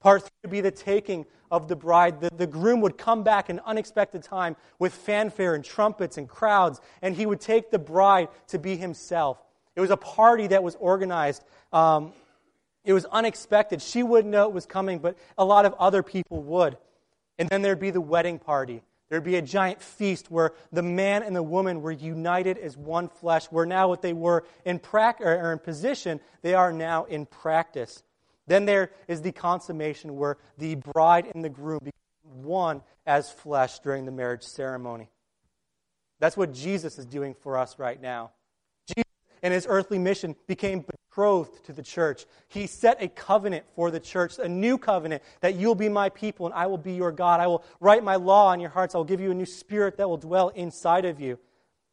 [0.00, 2.20] Part three would be the taking of the bride.
[2.20, 6.80] The, the groom would come back in unexpected time with fanfare and trumpets and crowds,
[7.02, 9.42] and he would take the bride to be himself.
[9.74, 11.42] It was a party that was organized.
[11.72, 12.12] Um,
[12.84, 13.82] it was unexpected.
[13.82, 16.76] She wouldn't know it was coming, but a lot of other people would.
[17.38, 18.82] And then there'd be the wedding party.
[19.08, 23.08] There'd be a giant feast where the man and the woman were united as one
[23.08, 27.26] flesh, where now what they were in, pra- or in position, they are now in
[27.26, 28.02] practice.
[28.46, 33.78] Then there is the consummation where the bride and the groom become one as flesh
[33.80, 35.10] during the marriage ceremony.
[36.20, 38.30] That's what Jesus is doing for us right now.
[39.44, 42.24] In his earthly mission, became betrothed to the church.
[42.48, 46.46] He set a covenant for the church, a new covenant that you'll be my people
[46.46, 47.40] and I will be your God.
[47.40, 48.94] I will write my law on your hearts.
[48.94, 51.38] I will give you a new spirit that will dwell inside of you.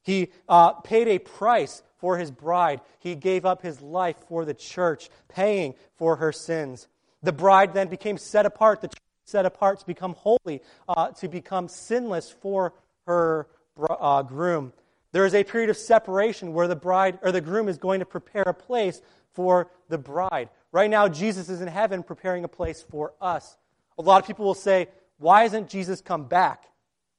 [0.02, 2.80] He uh, paid a price for his bride.
[3.00, 6.88] He gave up his life for the church, paying for her sins.
[7.22, 11.28] The bride then became set apart, the church set apart to become holy, uh, to
[11.28, 12.74] become sinless for
[13.08, 14.72] her uh, groom.
[15.12, 18.06] There is a period of separation where the bride or the groom is going to
[18.06, 19.02] prepare a place
[19.34, 20.50] for the bride.
[20.72, 23.58] Right now, Jesus is in heaven preparing a place for us.
[23.98, 26.66] A lot of people will say, Why hasn't Jesus come back?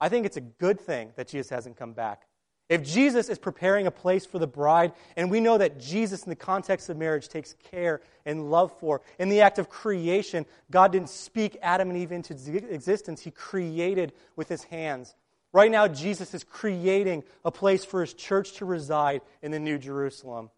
[0.01, 2.27] I think it's a good thing that Jesus hasn't come back.
[2.69, 6.31] If Jesus is preparing a place for the bride, and we know that Jesus, in
[6.31, 10.91] the context of marriage, takes care and love for, in the act of creation, God
[10.91, 15.15] didn't speak Adam and Eve into existence, He created with His hands.
[15.53, 19.79] Right now, Jesus is creating a place for His church to reside in the New
[19.79, 20.51] Jerusalem.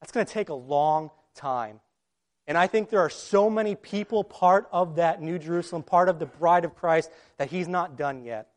[0.00, 1.80] That's going to take a long time.
[2.46, 6.18] And I think there are so many people part of that New Jerusalem, part of
[6.18, 8.48] the bride of Christ, that He's not done yet.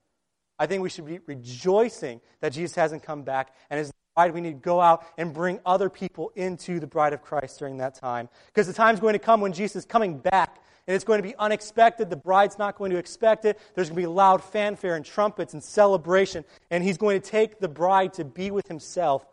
[0.58, 3.54] I think we should be rejoicing that Jesus hasn't come back.
[3.70, 7.14] And as bride, we need to go out and bring other people into the bride
[7.14, 8.30] of Christ during that time.
[8.48, 10.58] Because the time's going to come when Jesus is coming back.
[10.88, 12.10] And it's going to be unexpected.
[12.10, 13.58] The bride's not going to expect it.
[13.74, 16.44] There's going to be loud fanfare and trumpets and celebration.
[16.72, 19.26] And he's going to take the bride to be with himself.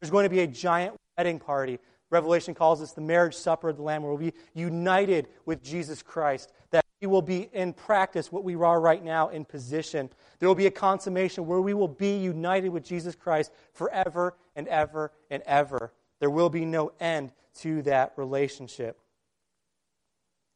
[0.00, 1.78] There's going to be a giant wedding party.
[2.08, 6.02] Revelation calls this the marriage supper of the Lamb, where we'll be united with Jesus
[6.02, 6.50] Christ.
[6.70, 10.10] That we will be in practice what we are right now in position.
[10.38, 14.66] There will be a consummation where we will be united with Jesus Christ forever and
[14.68, 15.92] ever and ever.
[16.18, 18.99] There will be no end to that relationship.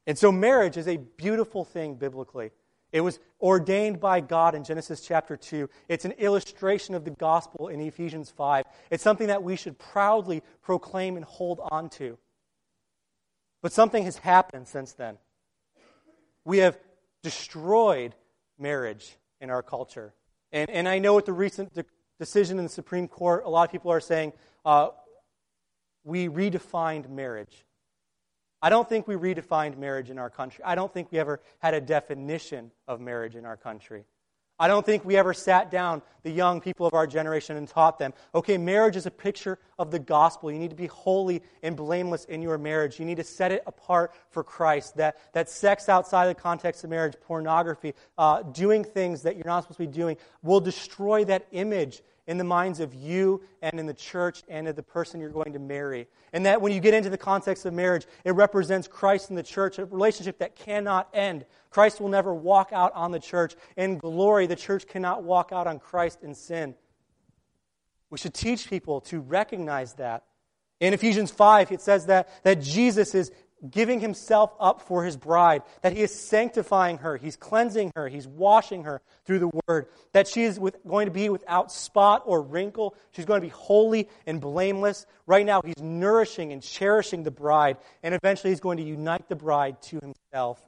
[0.07, 2.51] And so, marriage is a beautiful thing biblically.
[2.93, 5.69] It was ordained by God in Genesis chapter 2.
[5.89, 8.67] It's an illustration of the gospel in Ephesians 5.
[8.91, 12.17] It's something that we should proudly proclaim and hold on to.
[13.63, 15.19] But something has happened since then.
[16.45, 16.79] We have
[17.25, 18.15] destroyed
[18.61, 20.15] marriage in our culture.
[20.53, 21.85] And, and I know with the recent de-
[22.21, 24.91] decision in the Supreme Court, a lot of people are saying uh,
[26.05, 27.65] we redefined marriage.
[28.65, 30.65] I don't think we redefined marriage in our country.
[30.65, 34.07] I don't think we ever had a definition of marriage in our country.
[34.59, 37.99] I don't think we ever sat down, the young people of our generation, and taught
[37.99, 40.51] them okay, marriage is a picture of the gospel.
[40.51, 42.99] You need to be holy and blameless in your marriage.
[42.99, 44.97] You need to set it apart for Christ.
[44.97, 49.65] That, that sex outside the context of marriage, pornography, uh, doing things that you're not
[49.65, 53.87] supposed to be doing, will destroy that image in the minds of you and in
[53.87, 56.07] the church and of the person you're going to marry.
[56.33, 59.43] And that when you get into the context of marriage, it represents Christ and the
[59.43, 61.45] church, a relationship that cannot end.
[61.71, 63.55] Christ will never walk out on the church.
[63.77, 66.75] In glory, the church cannot walk out on Christ in sin.
[68.11, 70.25] We should teach people to recognize that.
[70.81, 73.33] In Ephesians 5, it says that, that Jesus is
[73.71, 78.27] giving himself up for his bride, that he is sanctifying her, he's cleansing her, he's
[78.27, 82.43] washing her through the word, that she is with, going to be without spot or
[82.43, 85.07] wrinkle, she's going to be holy and blameless.
[85.27, 89.37] Right now, he's nourishing and cherishing the bride, and eventually, he's going to unite the
[89.37, 90.61] bride to himself.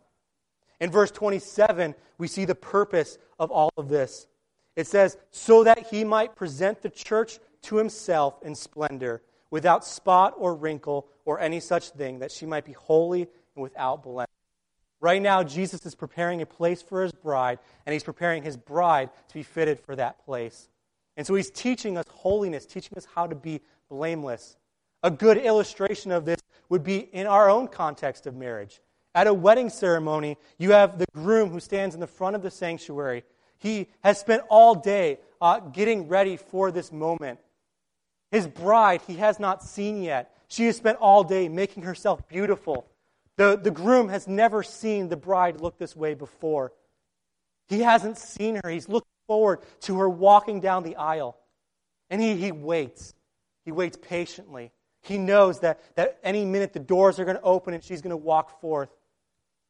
[0.81, 4.27] In verse 27, we see the purpose of all of this.
[4.75, 10.35] It says, so that he might present the church to himself in splendor without spot
[10.37, 13.23] or wrinkle or any such thing, that she might be holy
[13.55, 14.31] and without blemish.
[15.01, 19.11] Right now, Jesus is preparing a place for his bride, and he's preparing his bride
[19.29, 20.69] to be fitted for that place.
[21.17, 24.57] And so he's teaching us holiness, teaching us how to be blameless.
[25.03, 28.81] A good illustration of this would be in our own context of marriage.
[29.15, 32.51] At a wedding ceremony, you have the groom who stands in the front of the
[32.51, 33.25] sanctuary.
[33.59, 37.39] He has spent all day uh, getting ready for this moment.
[38.31, 40.35] His bride he has not seen yet.
[40.49, 42.87] She has spent all day making herself beautiful.
[43.37, 46.73] The, the groom has never seen the bride look this way before.
[47.69, 48.71] He hasn't seen her.
[48.71, 51.37] He's looking forward to her walking down the aisle.
[52.11, 53.15] And he, he waits.
[53.65, 54.71] He waits patiently.
[55.03, 58.11] He knows that, that any minute the doors are going to open and she's going
[58.11, 58.91] to walk forth.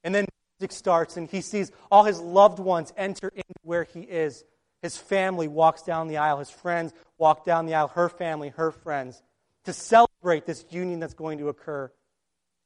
[0.05, 0.27] And then
[0.61, 4.45] music starts, and he sees all his loved ones enter in where he is.
[4.87, 8.71] His family walks down the aisle, his friends walk down the aisle, her family, her
[8.71, 9.21] friends,
[9.65, 11.91] to celebrate this union that's going to occur.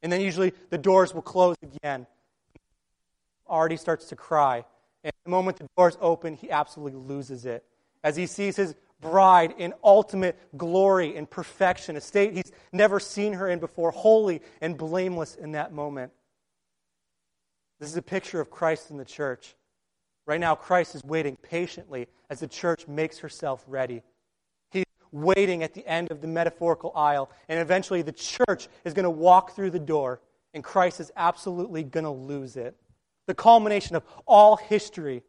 [0.02, 2.06] And then usually the doors will close again.
[3.48, 4.66] Already starts to cry.
[5.02, 7.64] And the moment the doors open, he absolutely loses it.
[8.04, 13.33] As he sees his bride in ultimate glory and perfection, a state he's never seen
[13.33, 16.12] her in before, holy and blameless in that moment.
[17.78, 19.54] This is a picture of Christ in the church.
[20.26, 24.02] Right now, Christ is waiting patiently as the church makes herself ready.
[24.70, 29.04] He's waiting at the end of the metaphorical aisle, and eventually the church is going
[29.04, 30.20] to walk through the door,
[30.54, 32.76] and Christ is absolutely going to lose it.
[33.26, 35.22] The culmination of all history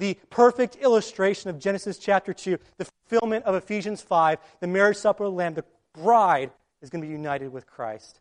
[0.00, 5.24] the perfect illustration of Genesis chapter 2, the fulfillment of Ephesians 5, the marriage supper
[5.24, 6.50] of the Lamb, the bride
[6.82, 8.18] is going to be united with Christ.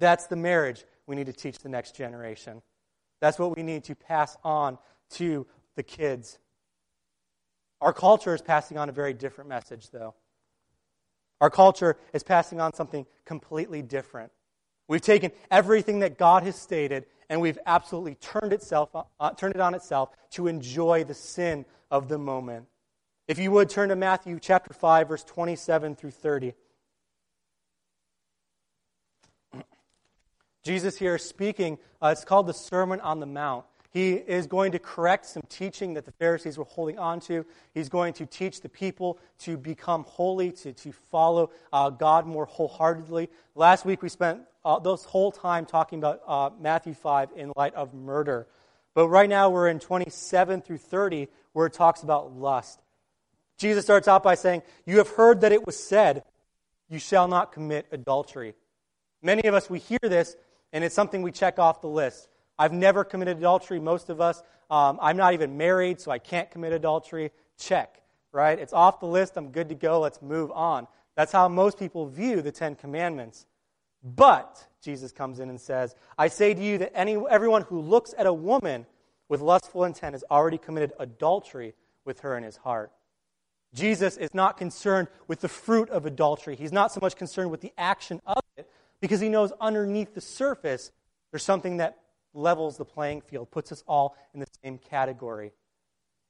[0.00, 2.62] That's the marriage we need to teach the next generation.
[3.24, 4.76] That's what we need to pass on
[5.12, 6.38] to the kids.
[7.80, 10.14] Our culture is passing on a very different message, though.
[11.40, 14.30] Our culture is passing on something completely different.
[14.88, 19.60] We've taken everything that God has stated and we've absolutely turned, itself, uh, turned it
[19.62, 22.66] on itself to enjoy the sin of the moment.
[23.26, 26.52] If you would turn to Matthew chapter 5, verse 27 through 30.
[30.64, 33.66] Jesus here speaking, uh, it's called the Sermon on the Mount.
[33.90, 37.44] He is going to correct some teaching that the Pharisees were holding on to.
[37.74, 42.46] He's going to teach the people to become holy, to, to follow uh, God more
[42.46, 43.28] wholeheartedly.
[43.54, 47.74] Last week we spent uh, this whole time talking about uh, Matthew 5 in light
[47.74, 48.46] of murder.
[48.94, 52.80] But right now we're in 27 through 30 where it talks about lust.
[53.58, 56.24] Jesus starts out by saying, You have heard that it was said,
[56.88, 58.54] You shall not commit adultery.
[59.24, 60.36] Many of us, we hear this,
[60.74, 62.28] and it's something we check off the list.
[62.58, 64.42] I've never committed adultery, most of us.
[64.70, 67.30] Um, I'm not even married, so I can't commit adultery.
[67.56, 68.58] Check, right?
[68.58, 69.36] It's off the list.
[69.36, 70.00] I'm good to go.
[70.00, 70.88] Let's move on.
[71.14, 73.46] That's how most people view the Ten Commandments.
[74.02, 78.12] But, Jesus comes in and says, I say to you that any, everyone who looks
[78.18, 78.84] at a woman
[79.28, 82.90] with lustful intent has already committed adultery with her in his heart.
[83.72, 86.56] Jesus is not concerned with the fruit of adultery.
[86.56, 88.68] He's not so much concerned with the action of it
[89.04, 90.90] because he knows underneath the surface
[91.30, 91.98] there's something that
[92.32, 95.52] levels the playing field, puts us all in the same category.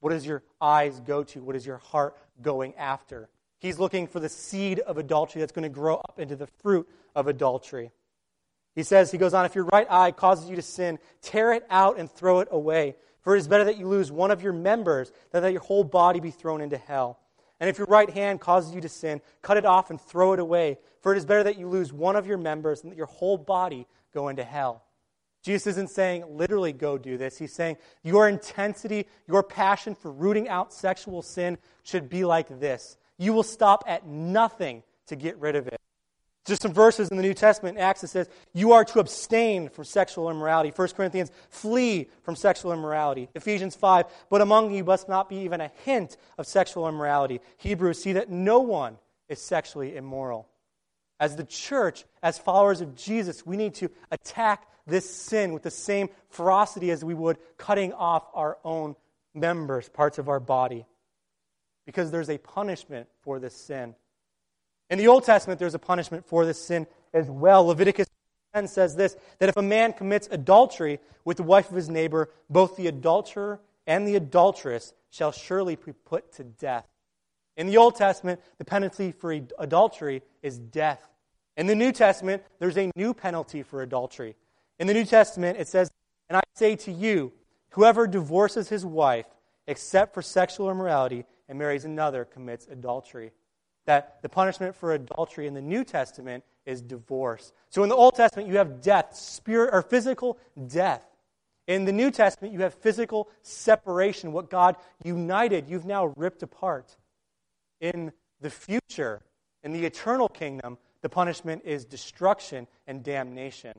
[0.00, 1.40] What does your eyes go to?
[1.40, 3.28] What is your heart going after?
[3.60, 6.88] He's looking for the seed of adultery that's going to grow up into the fruit
[7.14, 7.92] of adultery.
[8.74, 11.64] He says, he goes on, if your right eye causes you to sin, tear it
[11.70, 12.96] out and throw it away.
[13.20, 15.84] For it is better that you lose one of your members than that your whole
[15.84, 17.20] body be thrown into hell.
[17.64, 20.38] And if your right hand causes you to sin, cut it off and throw it
[20.38, 20.77] away.
[21.00, 23.38] For it is better that you lose one of your members than that your whole
[23.38, 24.85] body go into hell.
[25.42, 27.38] Jesus isn't saying literally go do this.
[27.38, 32.98] He's saying your intensity, your passion for rooting out sexual sin should be like this.
[33.16, 35.81] You will stop at nothing to get rid of it.
[36.44, 39.85] Just some verses in the New Testament, Acts, it says, You are to abstain from
[39.85, 40.72] sexual immorality.
[40.74, 43.30] 1 Corinthians, flee from sexual immorality.
[43.35, 47.40] Ephesians 5, but among you must not be even a hint of sexual immorality.
[47.57, 50.46] Hebrews, see that no one is sexually immoral.
[51.18, 55.70] As the church, as followers of Jesus, we need to attack this sin with the
[55.70, 58.96] same ferocity as we would cutting off our own
[59.33, 60.85] members, parts of our body.
[61.87, 63.94] Because there's a punishment for this sin.
[64.94, 67.66] In the Old Testament, there's a punishment for this sin as well.
[67.66, 68.07] Leviticus
[68.54, 72.30] 10 says this that if a man commits adultery with the wife of his neighbor,
[72.48, 76.87] both the adulterer and the adulteress shall surely be put to death.
[77.57, 81.04] In the Old Testament, the penalty for adultery is death.
[81.57, 84.37] In the New Testament, there's a new penalty for adultery.
[84.78, 85.90] In the New Testament, it says,
[86.28, 87.33] And I say to you,
[87.70, 89.26] whoever divorces his wife
[89.66, 93.32] except for sexual immorality and marries another commits adultery.
[93.87, 97.53] That the punishment for adultery in the New Testament is divorce.
[97.68, 101.05] So in the Old Testament, you have death, spirit or physical death.
[101.66, 104.32] In the New Testament, you have physical separation.
[104.32, 106.97] What God united, you've now ripped apart.
[107.80, 109.22] In the future,
[109.62, 113.72] in the eternal kingdom, the punishment is destruction and damnation.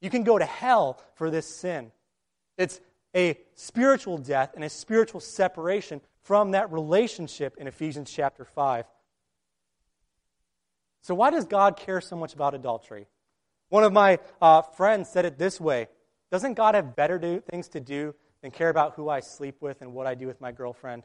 [0.00, 1.92] You can go to hell for this sin.
[2.58, 2.80] It's
[3.16, 8.84] a spiritual death and a spiritual separation from that relationship in Ephesians chapter 5.
[11.04, 13.06] So, why does God care so much about adultery?
[13.68, 15.88] One of my uh, friends said it this way
[16.30, 19.82] Doesn't God have better do, things to do than care about who I sleep with
[19.82, 21.02] and what I do with my girlfriend?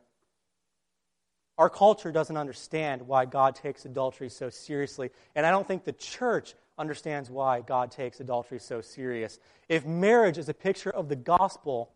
[1.57, 5.91] Our culture doesn't understand why God takes adultery so seriously, and I don't think the
[5.91, 9.37] church understands why God takes adultery so serious.
[9.67, 11.91] If marriage is a picture of the gospel,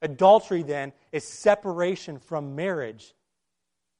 [0.00, 3.12] adultery then is separation from marriage.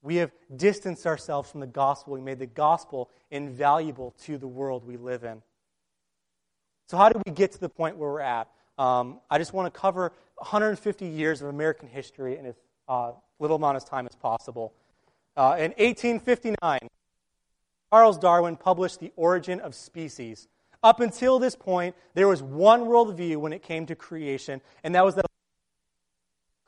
[0.03, 2.15] We have distanced ourselves from the gospel.
[2.15, 5.43] We made the gospel invaluable to the world we live in.
[6.87, 8.49] So, how did we get to the point where we're at?
[8.79, 12.55] Um, I just want to cover 150 years of American history in as
[12.89, 14.73] uh, little amount of time as possible.
[15.37, 16.79] Uh, in 1859,
[17.93, 20.49] Charles Darwin published The Origin of Species.
[20.83, 25.05] Up until this point, there was one worldview when it came to creation, and that
[25.05, 25.27] was that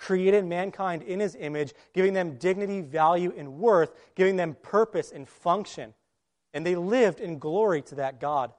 [0.03, 5.29] created mankind in his image, giving them dignity, value, and worth, giving them purpose and
[5.29, 5.95] function.
[6.53, 8.53] And they lived in glory to that God.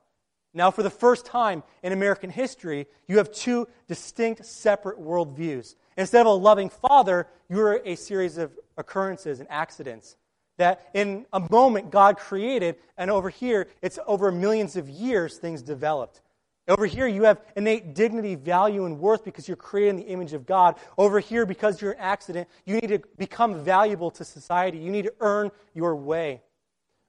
[0.53, 5.75] Now, for the first time in American history, you have two distinct, separate worldviews.
[5.97, 10.15] Instead of a loving father, you're a series of occurrences and accidents.
[10.57, 15.61] That in a moment God created, and over here, it's over millions of years things
[15.61, 16.21] developed.
[16.67, 20.31] Over here, you have innate dignity, value, and worth because you're created in the image
[20.31, 20.77] of God.
[20.97, 24.77] Over here, because you're an accident, you need to become valuable to society.
[24.77, 26.41] You need to earn your way.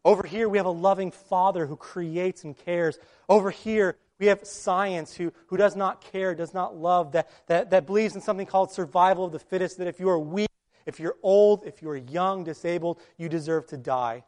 [0.05, 2.99] Over here, we have a loving Father who creates and cares.
[3.29, 7.71] Over here, we have science who, who does not care, does not love, that, that,
[7.71, 10.49] that believes in something called survival of the fittest, that if you are weak,
[10.85, 14.25] if you're old, if you're young, disabled, you deserve to die.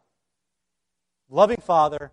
[1.29, 2.12] Loving Father,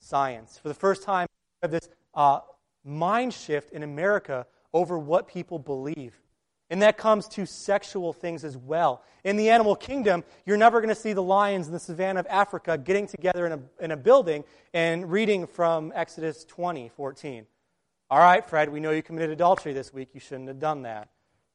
[0.00, 0.58] science.
[0.58, 1.28] For the first time,
[1.62, 1.88] we have this
[2.18, 2.40] uh,
[2.84, 4.44] mind shift in America
[4.74, 6.20] over what people believe.
[6.68, 9.02] And that comes to sexual things as well.
[9.24, 12.26] In the animal kingdom, you're never going to see the lions in the savannah of
[12.26, 14.44] Africa getting together in a, in a building
[14.74, 17.46] and reading from Exodus 20, 14.
[18.10, 20.08] All right, Fred, we know you committed adultery this week.
[20.12, 21.08] You shouldn't have done that.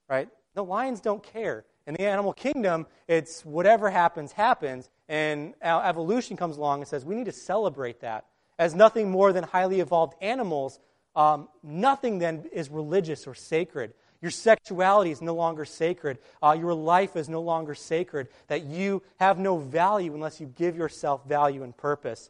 [0.09, 0.29] Right?
[0.55, 1.65] The lions don't care.
[1.85, 4.89] In the animal kingdom, it's whatever happens, happens.
[5.09, 8.25] And evolution comes along and says we need to celebrate that.
[8.59, 10.79] As nothing more than highly evolved animals,
[11.15, 13.93] um, nothing then is religious or sacred.
[14.21, 16.17] Your sexuality is no longer sacred.
[16.41, 18.29] Uh, your life is no longer sacred.
[18.47, 22.29] That you have no value unless you give yourself value and purpose.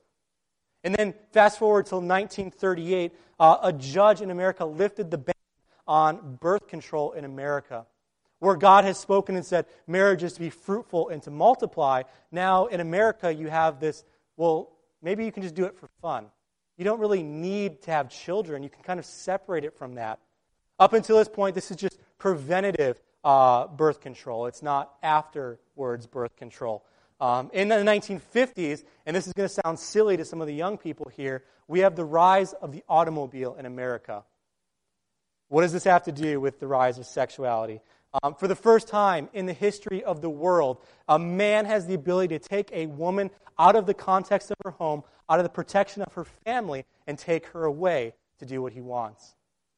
[0.83, 5.35] And then fast forward till 1938, uh, a judge in America lifted the ban
[5.87, 7.85] on birth control in America.
[8.39, 12.03] Where God has spoken and said marriage is to be fruitful and to multiply.
[12.31, 14.03] Now in America, you have this,
[14.35, 14.72] well,
[15.03, 16.25] maybe you can just do it for fun.
[16.77, 18.63] You don't really need to have children.
[18.63, 20.19] You can kind of separate it from that.
[20.79, 24.47] Up until this point, this is just preventative uh, birth control.
[24.47, 26.83] It's not afterwards birth control.
[27.21, 30.53] Um, in the 1950s, and this is going to sound silly to some of the
[30.53, 34.23] young people here, we have the rise of the automobile in America.
[35.47, 37.81] What does this have to do with the rise of sexuality?
[38.21, 41.95] Um, for the first time in the history of the world, a man has the
[41.95, 45.49] ability to take a woman out of the context of her home, out of the
[45.49, 49.35] protection of her family, and take her away to do what he wants.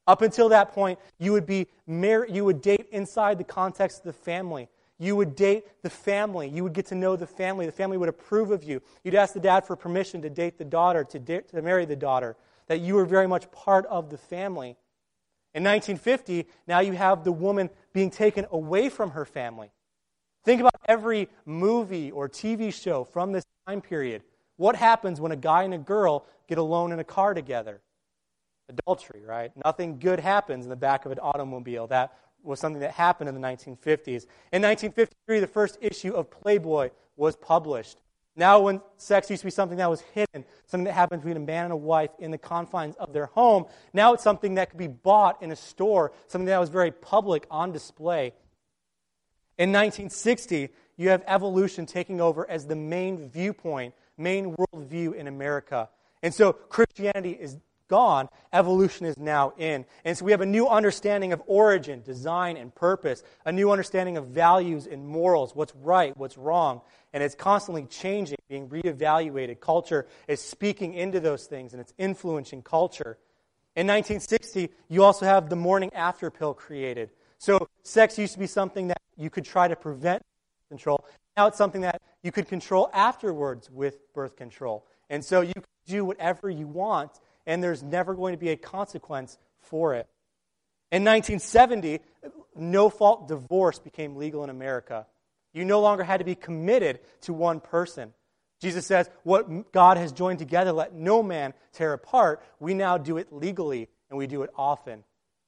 [0.07, 4.03] Up until that point, you would be mar- you would date inside the context of
[4.03, 4.67] the family.
[4.97, 6.47] You would date the family.
[6.47, 7.65] You would get to know the family.
[7.65, 8.81] The family would approve of you.
[9.03, 11.95] You'd ask the dad for permission to date the daughter, to, da- to marry the
[11.95, 14.77] daughter, that you were very much part of the family.
[15.55, 19.71] In 1950, now you have the woman being taken away from her family.
[20.43, 24.21] Think about every movie or TV show from this time period.
[24.57, 27.81] What happens when a guy and a girl get alone in a car together?
[28.67, 29.51] Adultery, right?
[29.63, 31.87] Nothing good happens in the back of an automobile.
[31.87, 34.25] That was something that happened in the 1950s.
[34.51, 38.01] In 1953, the first issue of Playboy was published.
[38.35, 41.45] Now, when sex used to be something that was hidden, something that happened between a
[41.45, 44.79] man and a wife in the confines of their home, now it's something that could
[44.79, 48.33] be bought in a store, something that was very public on display.
[49.57, 55.89] In 1960, you have evolution taking over as the main viewpoint, main worldview in America.
[56.21, 57.57] And so Christianity is
[57.87, 59.85] gone, evolution is now in.
[60.03, 64.17] And so we have a new understanding of origin, design, and purpose, a new understanding
[64.17, 66.81] of values and morals, what's right, what's wrong.
[67.13, 69.59] And it's constantly changing, being reevaluated.
[69.59, 73.17] Culture is speaking into those things, and it's influencing culture.
[73.75, 77.09] In 1960, you also have the morning after pill created.
[77.37, 80.23] So sex used to be something that you could try to prevent
[80.69, 81.05] control.
[81.37, 84.85] Now it's something that you could control afterwards with birth control.
[85.09, 88.57] And so you can do whatever you want and there's never going to be a
[88.57, 90.07] consequence for it.
[90.91, 91.99] In 1970,
[92.55, 95.05] no fault divorce became legal in America.
[95.53, 98.13] You no longer had to be committed to one person.
[98.61, 102.41] Jesus says, What God has joined together, let no man tear apart.
[102.59, 105.03] We now do it legally, and we do it often.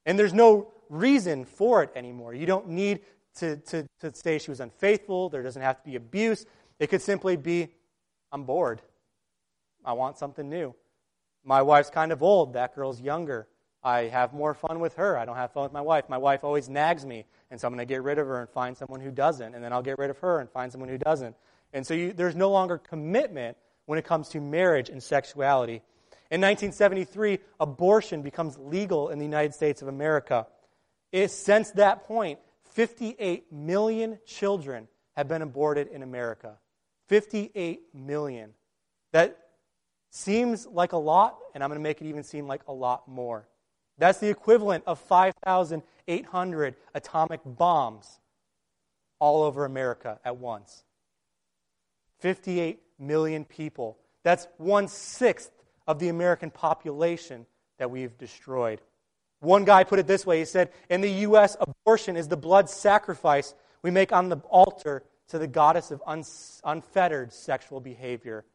[0.06, 2.34] And there's no reason for it anymore.
[2.34, 3.02] You don't need
[3.40, 5.30] to, to, to say she was unfaithful.
[5.30, 6.46] There doesn't have to be abuse.
[6.80, 7.70] It could simply be,
[8.32, 8.82] I'm bored.
[9.84, 10.76] I want something new.
[11.48, 12.54] My wife's kind of old.
[12.54, 13.48] That girl's younger.
[13.82, 15.18] I have more fun with her.
[15.18, 16.10] I don't have fun with my wife.
[16.10, 18.50] My wife always nags me, and so I'm going to get rid of her and
[18.50, 19.56] find someone who doesn't.
[19.56, 21.38] And then I'll get rid of her and find someone who doesn't.
[21.72, 25.82] And so you, there's no longer commitment when it comes to marriage and sexuality.
[26.30, 30.48] In 1973, abortion becomes legal in the United States of America.
[31.14, 32.40] It, since that point,
[32.72, 36.58] 58 million children have been aborted in America.
[37.08, 38.50] 58 million.
[39.14, 39.47] That
[40.18, 43.08] seems like a lot, and I'm going to make it even seem like a lot
[43.08, 43.48] more.
[43.98, 48.20] That's the equivalent of 5,800 atomic bombs
[49.20, 50.84] all over America at once.
[52.20, 53.98] 58 million people.
[54.24, 55.52] That's one sixth
[55.88, 57.46] of the American population
[57.78, 58.82] that we've destroyed.
[59.40, 62.70] One guy put it this way he said, In the U.S., abortion is the blood
[62.70, 63.54] sacrifice
[63.84, 66.02] we make on the altar to the goddess of
[66.64, 68.46] unfettered sexual behavior.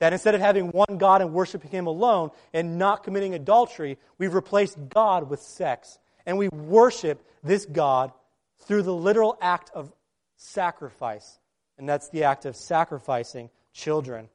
[0.00, 4.34] That instead of having one God and worshiping Him alone and not committing adultery, we've
[4.34, 5.98] replaced God with sex.
[6.24, 8.12] And we worship this God
[8.60, 9.92] through the literal act of
[10.36, 11.38] sacrifice.
[11.78, 14.28] And that's the act of sacrificing children.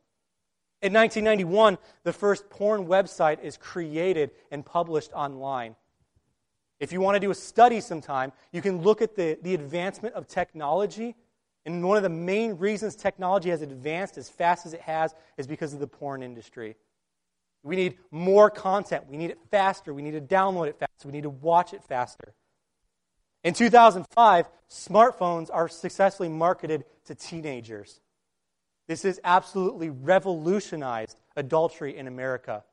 [0.81, 5.75] In 1991, the first porn website is created and published online.
[6.79, 10.15] If you want to do a study sometime, you can look at the, the advancement
[10.15, 11.15] of technology.
[11.65, 15.47] And one of the main reasons technology has advanced as fast as it has is
[15.47, 16.75] because of the porn industry.
[17.63, 19.05] We need more content.
[19.09, 19.93] We need it faster.
[19.93, 21.07] We need to download it faster.
[21.07, 22.33] We need to watch it faster.
[23.43, 28.01] In 2005, smartphones are successfully marketed to teenagers.
[28.87, 32.63] This has absolutely revolutionized adultery in America.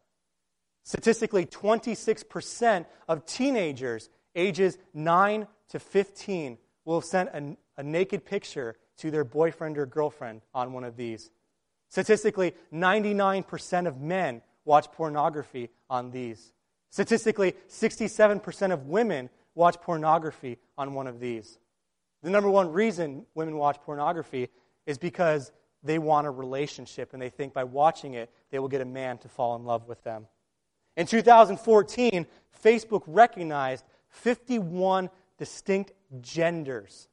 [0.85, 8.77] Statistically, 26% of teenagers ages 9 to 15 will have sent a, a, naked picture
[9.01, 11.31] to their boyfriend or girlfriend on one of these.
[11.89, 16.53] Statistically, 99% of men watch pornography on these.
[16.91, 21.59] Statistically, 67% of women watch pornography on one of these.
[22.23, 24.49] The number one reason women watch pornography
[24.87, 28.81] is because they want a relationship and they think by watching it, they will get
[28.81, 30.27] a man to fall in love with them.
[30.97, 32.27] In 2014,
[32.63, 37.09] Facebook recognized 51 distinct genders.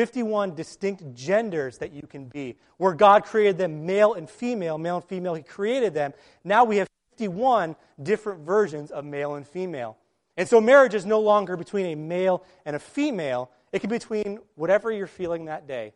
[0.00, 2.56] 51 distinct genders that you can be.
[2.78, 6.14] Where God created them male and female, male and female, He created them.
[6.42, 6.88] Now we have
[7.18, 9.98] 51 different versions of male and female.
[10.38, 13.96] And so marriage is no longer between a male and a female, it can be
[13.96, 15.92] between whatever you're feeling that day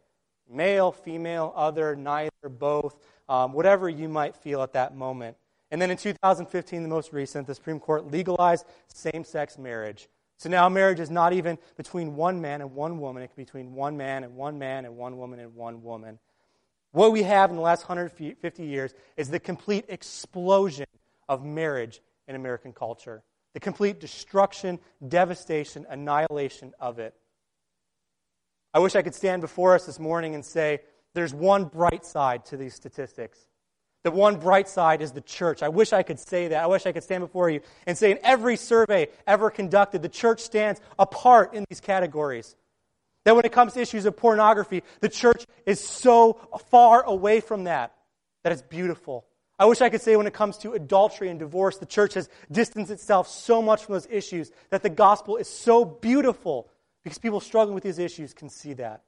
[0.50, 2.98] male, female, other, neither, both,
[3.30, 5.34] um, whatever you might feel at that moment.
[5.70, 10.10] And then in 2015, the most recent, the Supreme Court legalized same sex marriage.
[10.44, 13.44] So now marriage is not even between one man and one woman, it can be
[13.44, 16.18] between one man and one man and one woman and one woman.
[16.92, 20.84] What we have in the last 150 years is the complete explosion
[21.30, 23.22] of marriage in American culture,
[23.54, 24.78] the complete destruction,
[25.08, 27.14] devastation, annihilation of it.
[28.74, 30.80] I wish I could stand before us this morning and say,
[31.14, 33.46] there's one bright side to these statistics.
[34.04, 35.62] The one bright side is the church.
[35.62, 36.62] I wish I could say that.
[36.62, 40.10] I wish I could stand before you and say, in every survey ever conducted, the
[40.10, 42.54] church stands apart in these categories.
[43.24, 46.34] That when it comes to issues of pornography, the church is so
[46.70, 47.94] far away from that
[48.42, 49.24] that it's beautiful.
[49.58, 52.28] I wish I could say when it comes to adultery and divorce, the church has
[52.52, 56.68] distanced itself so much from those issues that the gospel is so beautiful
[57.02, 59.02] because people struggling with these issues can see that.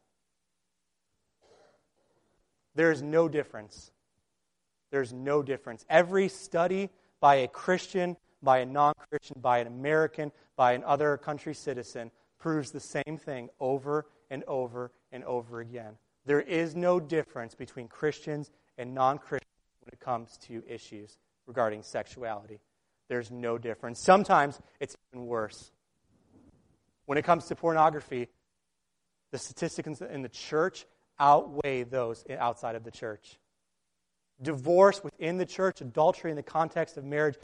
[2.74, 3.90] There is no difference.
[4.96, 5.84] There's no difference.
[5.90, 6.88] Every study
[7.20, 12.10] by a Christian, by a non Christian, by an American, by an other country citizen
[12.38, 15.98] proves the same thing over and over and over again.
[16.24, 21.82] There is no difference between Christians and non Christians when it comes to issues regarding
[21.82, 22.58] sexuality.
[23.08, 24.00] There's no difference.
[24.00, 25.72] Sometimes it's even worse.
[27.04, 28.28] When it comes to pornography,
[29.30, 30.86] the statistics in the church
[31.20, 33.38] outweigh those outside of the church.
[34.42, 37.36] Divorce within the church, adultery in the context of marriage,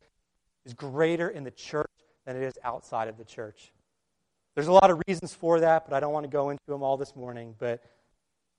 [0.64, 1.90] is greater in the church
[2.26, 3.72] than it is outside of the church.
[4.54, 6.82] There's a lot of reasons for that, but I don't want to go into them
[6.82, 7.54] all this morning.
[7.58, 7.82] But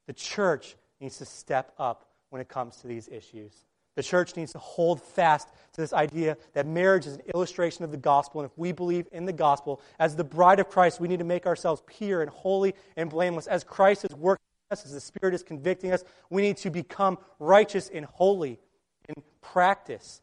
[0.08, 3.54] the church needs to step up when it comes to these issues.
[3.96, 7.92] The church needs to hold fast to this idea that marriage is an illustration of
[7.92, 8.42] the gospel.
[8.42, 11.26] And if we believe in the gospel, as the bride of Christ, we need to
[11.26, 13.46] make ourselves pure and holy and blameless.
[13.46, 14.44] As Christ is working
[14.74, 18.60] us, as the Spirit is convicting us, we need to become righteous and holy
[19.08, 20.22] in practice.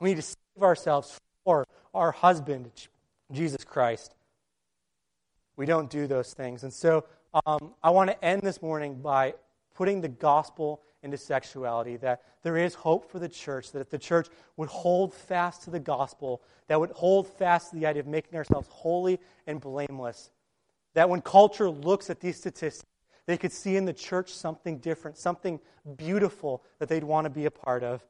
[0.00, 2.70] We need to save ourselves for our husband,
[3.32, 4.14] Jesus Christ.
[5.56, 6.62] We don't do those things.
[6.62, 7.04] And so
[7.46, 9.34] um, I want to end this morning by
[9.74, 13.98] putting the gospel into sexuality, that there is hope for the church, that if the
[13.98, 18.06] church would hold fast to the gospel, that would hold fast to the idea of
[18.06, 20.30] making ourselves holy and blameless,
[20.94, 22.84] that when culture looks at these statistics,
[23.30, 25.60] they could see in the church something different, something
[25.96, 28.04] beautiful that they'd want to be a part of.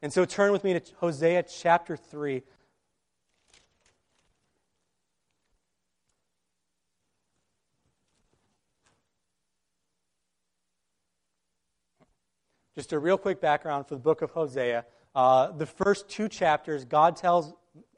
[0.00, 2.42] And so turn with me to Hosea chapter 3.
[12.74, 14.86] Just a real quick background for the book of Hosea.
[15.14, 17.52] Uh, the first two chapters, God tells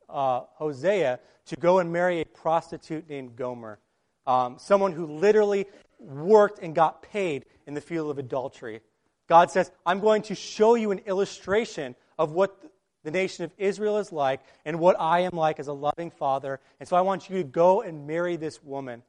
[0.09, 3.79] uh, Hosea to go and marry a prostitute named Gomer,
[4.27, 5.66] um, someone who literally
[5.99, 8.81] worked and got paid in the field of adultery.
[9.29, 12.57] God says, I'm going to show you an illustration of what
[13.03, 16.61] the nation of Israel is like and what I am like as a loving father.
[16.81, 19.03] And so I want you to go and marry this woman.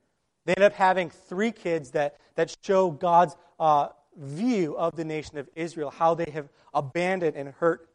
[0.46, 5.38] They end up having three kids that, that show God's uh, view of the nation
[5.38, 7.90] of Israel, how they have abandoned and hurt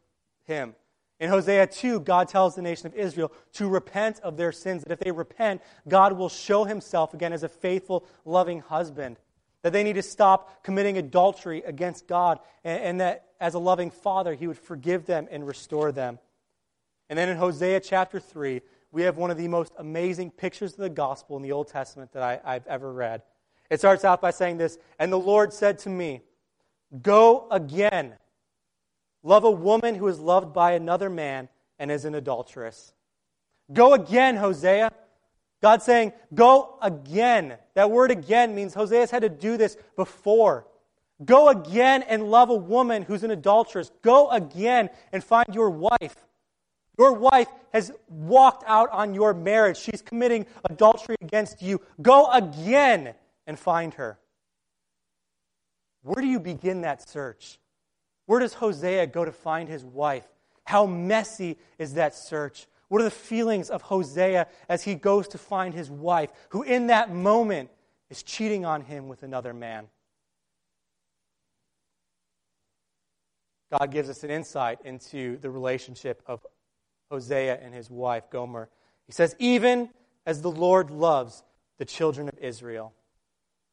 [0.45, 0.75] him.
[1.23, 4.91] In Hosea 2, God tells the nation of Israel to repent of their sins, that
[4.91, 9.15] if they repent, God will show himself again as a faithful, loving husband.
[9.61, 13.89] That they need to stop committing adultery against God, and, and that as a loving
[13.89, 16.19] father, he would forgive them and restore them.
[17.09, 18.59] And then in Hosea chapter 3,
[18.91, 22.11] we have one of the most amazing pictures of the gospel in the Old Testament
[22.11, 23.21] that I, have ever read.
[23.69, 26.19] It starts out by saying this And the Lord said to me,
[27.01, 28.15] Go again.
[29.23, 31.47] Love a woman who is loved by another man
[31.79, 32.93] and is an adulteress.
[33.71, 34.91] Go again, Hosea.
[35.61, 37.55] God saying, Go again.
[37.73, 40.67] That word again means Hosea's had to do this before.
[41.23, 43.91] Go again and love a woman who's an adulteress.
[44.01, 46.15] Go again and find your wife.
[46.99, 49.77] Your wife has walked out on your marriage.
[49.77, 51.81] She's committing adultery against you.
[52.01, 53.15] Go again
[53.47, 54.19] and find her.
[56.01, 57.57] Where do you begin that search?
[58.25, 60.27] Where does Hosea go to find his wife?
[60.63, 62.67] How messy is that search?
[62.87, 66.87] What are the feelings of Hosea as he goes to find his wife, who in
[66.87, 67.69] that moment
[68.09, 69.87] is cheating on him with another man?
[73.79, 76.45] God gives us an insight into the relationship of
[77.09, 78.69] Hosea and his wife, Gomer.
[79.07, 79.89] He says, Even
[80.25, 81.43] as the Lord loves
[81.79, 82.93] the children of Israel.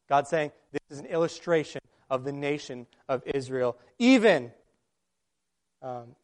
[0.09, 1.81] God saying this is an illustration
[2.11, 3.77] of the nation of Israel.
[3.99, 4.51] Even,
[5.81, 6.17] um,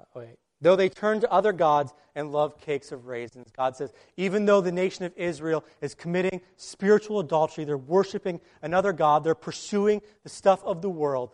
[0.00, 3.92] oh, wait, though they turn to other gods and love cakes of raisins, God says,
[4.16, 9.34] even though the nation of Israel is committing spiritual adultery, they're worshiping another God, they're
[9.34, 11.30] pursuing the stuff of the world,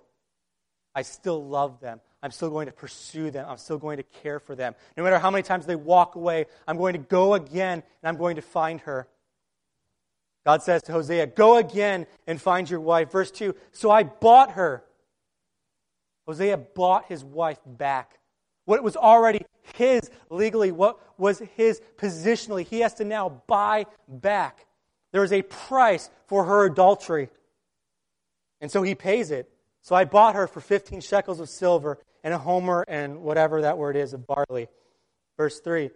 [0.94, 2.00] I still love them.
[2.22, 3.46] I'm still going to pursue them.
[3.48, 4.74] I'm still going to care for them.
[4.96, 8.16] No matter how many times they walk away, I'm going to go again and I'm
[8.16, 9.08] going to find her.
[10.44, 13.10] God says to Hosea, Go again and find your wife.
[13.10, 14.84] Verse 2 So I bought her.
[16.26, 18.18] Hosea bought his wife back.
[18.64, 24.66] What was already his legally, what was his positionally, he has to now buy back.
[25.12, 27.28] There is a price for her adultery.
[28.60, 29.50] And so he pays it.
[29.82, 33.76] So I bought her for 15 shekels of silver and a homer and whatever that
[33.76, 34.68] word is of barley.
[35.36, 35.90] Verse 3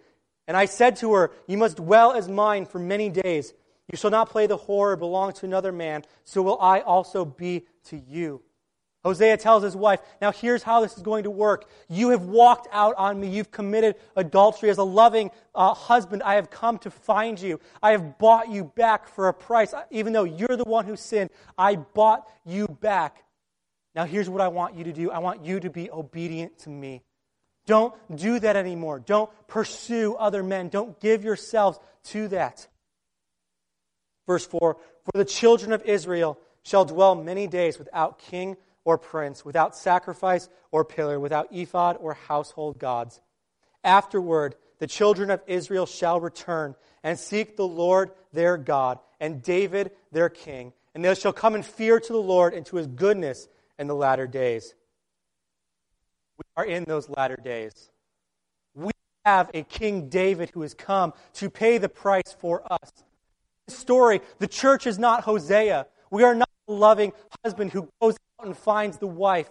[0.46, 3.54] And I said to her, You must dwell as mine for many days.
[3.90, 7.24] You shall not play the whore or belong to another man, so will I also
[7.24, 8.42] be to you.
[9.04, 11.66] Hosea tells his wife, Now here's how this is going to work.
[11.88, 13.28] You have walked out on me.
[13.28, 14.70] You've committed adultery.
[14.70, 17.60] As a loving uh, husband, I have come to find you.
[17.82, 19.72] I have bought you back for a price.
[19.90, 23.24] Even though you're the one who sinned, I bought you back.
[23.94, 26.70] Now here's what I want you to do I want you to be obedient to
[26.70, 27.02] me.
[27.66, 28.98] Don't do that anymore.
[28.98, 30.68] Don't pursue other men.
[30.68, 32.66] Don't give yourselves to that.
[34.28, 39.44] Verse 4 For the children of Israel shall dwell many days without king or prince,
[39.44, 43.20] without sacrifice or pillar, without ephod or household gods.
[43.82, 49.92] Afterward, the children of Israel shall return and seek the Lord their God and David
[50.12, 53.48] their king, and they shall come in fear to the Lord and to his goodness
[53.78, 54.74] in the latter days.
[56.36, 57.90] We are in those latter days.
[58.74, 58.90] We
[59.24, 62.92] have a King David who has come to pay the price for us
[63.68, 65.86] story, the church is not Hosea.
[66.10, 67.12] We are not a loving
[67.44, 69.50] husband who goes out and finds the wife.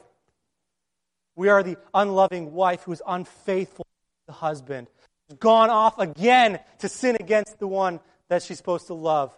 [1.36, 4.88] We are the unloving wife who is unfaithful to the husband,
[5.28, 8.00] who's gone off again to sin against the one
[8.30, 9.38] that she's supposed to love.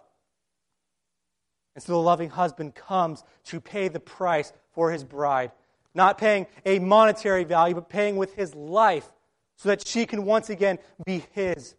[1.74, 5.52] And so the loving husband comes to pay the price for his bride,
[5.94, 9.08] not paying a monetary value, but paying with his life
[9.56, 11.74] so that she can once again be his.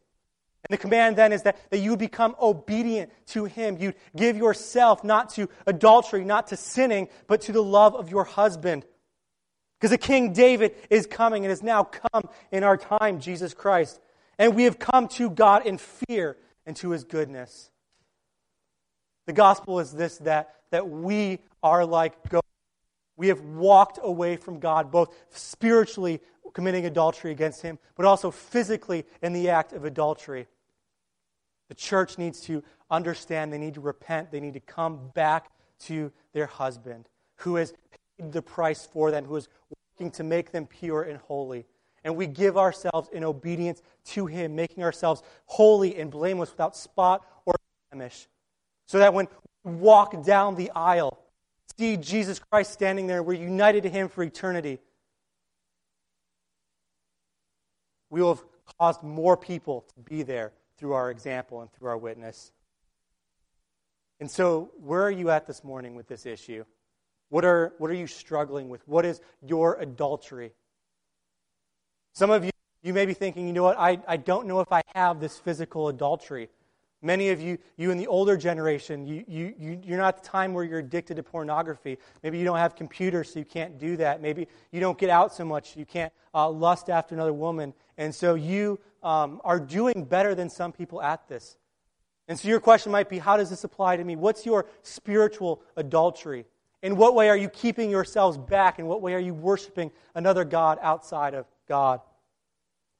[0.69, 3.77] And the command then is that, that you become obedient to Him.
[3.79, 8.23] You give yourself not to adultery, not to sinning, but to the love of your
[8.23, 8.85] husband.
[9.79, 13.99] Because the King David is coming and has now come in our time, Jesus Christ.
[14.37, 16.37] And we have come to God in fear
[16.67, 17.71] and to His goodness.
[19.25, 22.47] The gospel is this that, that we are like goats.
[23.17, 26.21] We have walked away from God, both spiritually
[26.53, 30.47] committing adultery against Him, but also physically in the act of adultery.
[31.71, 35.51] The church needs to understand, they need to repent, they need to come back
[35.85, 37.07] to their husband
[37.37, 37.73] who has
[38.19, 39.47] paid the price for them, who is
[39.93, 41.63] working to make them pure and holy.
[42.03, 47.25] And we give ourselves in obedience to Him, making ourselves holy and blameless without spot
[47.45, 47.55] or
[47.89, 48.27] blemish.
[48.85, 49.29] So that when
[49.63, 51.23] we walk down the aisle,
[51.79, 54.77] see Jesus Christ standing there, we're united to Him for eternity.
[58.09, 58.43] We will have
[58.77, 60.51] caused more people to be there
[60.81, 62.51] through our example and through our witness.
[64.19, 66.65] And so, where are you at this morning with this issue?
[67.29, 68.81] What are, what are you struggling with?
[68.87, 70.53] What is your adultery?
[72.13, 72.49] Some of you,
[72.81, 75.37] you may be thinking, you know what, I, I don't know if I have this
[75.37, 76.49] physical adultery.
[77.03, 80.51] Many of you, you in the older generation, you, you, you, you're not the time
[80.51, 81.99] where you're addicted to pornography.
[82.23, 84.19] Maybe you don't have computers, so you can't do that.
[84.19, 87.75] Maybe you don't get out so much, you can't uh, lust after another woman.
[87.99, 91.57] And so you um, are doing better than some people at this.
[92.27, 94.15] And so your question might be how does this apply to me?
[94.15, 96.45] What's your spiritual adultery?
[96.83, 98.79] In what way are you keeping yourselves back?
[98.79, 102.01] In what way are you worshiping another God outside of God?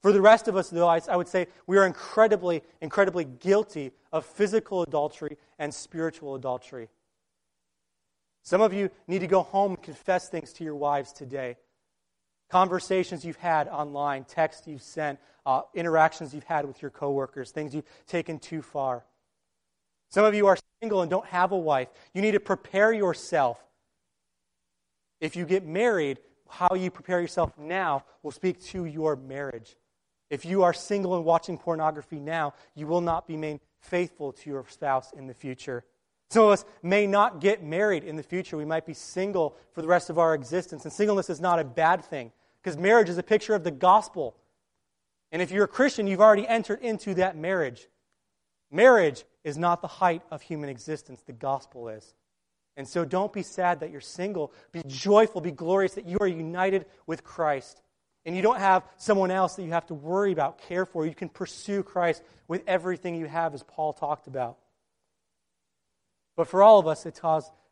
[0.01, 4.25] For the rest of us, though, I, would say we are incredibly, incredibly guilty of
[4.25, 6.89] physical adultery and spiritual adultery.
[8.43, 11.57] Some of you need to go home and confess things to your wives today.
[12.51, 17.73] Conversations you've had online, texts you've sent, uh, interactions you've had with your coworkers, things
[17.73, 19.05] you've taken too far.
[20.09, 21.87] Some of you are single and don't have a wife.
[22.13, 23.57] You need to prepare yourself.
[25.21, 29.77] If you get married, how you prepare yourself now will speak to your marriage.
[30.29, 34.49] If you are single and watching pornography now, you will not be made faithful to
[34.49, 35.85] your spouse in the future.
[36.29, 38.57] Some of us may not get married in the future.
[38.57, 40.83] We might be single for the rest of our existence.
[40.83, 44.35] And singleness is not a bad thing because marriage is a picture of the gospel.
[45.31, 47.87] And if you're a Christian, you've already entered into that marriage.
[48.71, 52.13] Marriage is not the height of human existence, the gospel is.
[52.77, 54.53] And so don't be sad that you're single.
[54.71, 57.81] Be joyful, be glorious that you are united with Christ.
[58.25, 61.05] And you don't have someone else that you have to worry about, care for.
[61.05, 64.57] You can pursue Christ with everything you have, as Paul talked about.
[66.37, 67.19] But for all of us, it's,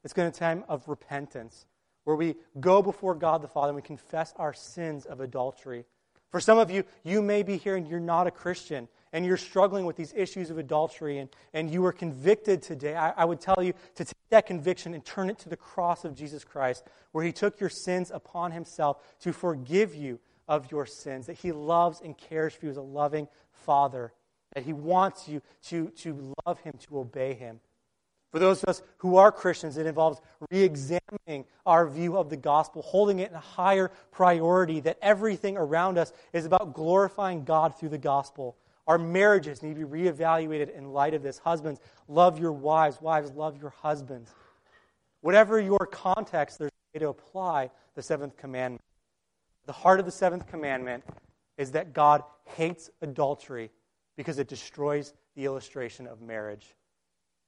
[0.04, 1.66] it's going to time of repentance,
[2.10, 5.86] where we go before God the Father and we confess our sins of adultery.
[6.32, 9.38] For some of you, you may be here and you're not a Christian and you're
[9.38, 12.96] struggling with these issues of adultery and, and you were convicted today.
[12.96, 16.04] I, I would tell you to take that conviction and turn it to the cross
[16.04, 20.88] of Jesus Christ, where He took your sins upon Himself to forgive you of your
[20.88, 24.14] sins, that He loves and cares for you as a loving Father,
[24.56, 27.60] that He wants you to, to love Him, to obey Him.
[28.32, 30.22] For those of us who are Christians, it involves
[30.52, 35.58] re examining our view of the gospel, holding it in a higher priority, that everything
[35.58, 38.56] around us is about glorifying God through the gospel.
[38.88, 41.40] Our marriages need to be reevaluated in light of this.
[41.40, 43.02] Husbands, love your wives.
[43.02, 44.32] Wives, love your husbands.
[45.22, 48.82] Whatever your context, there's a way to apply the seventh commandment.
[49.66, 51.04] The heart of the seventh commandment
[51.58, 53.70] is that God hates adultery
[54.18, 56.76] because it destroys the illustration of marriage.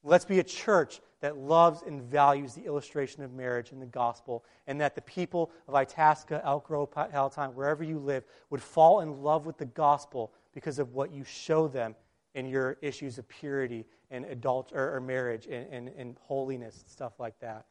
[0.03, 4.43] Let's be a church that loves and values the illustration of marriage in the gospel,
[4.65, 9.21] and that the people of Itasca, Elk Grove, Palatine, wherever you live, would fall in
[9.21, 11.95] love with the gospel because of what you show them
[12.33, 16.89] in your issues of purity and adult or, or marriage and, and, and, holiness and
[16.89, 17.65] stuff like that.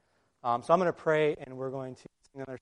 [0.45, 2.03] Um, so I'm going to pray, and we're going to
[2.33, 2.59] sing another.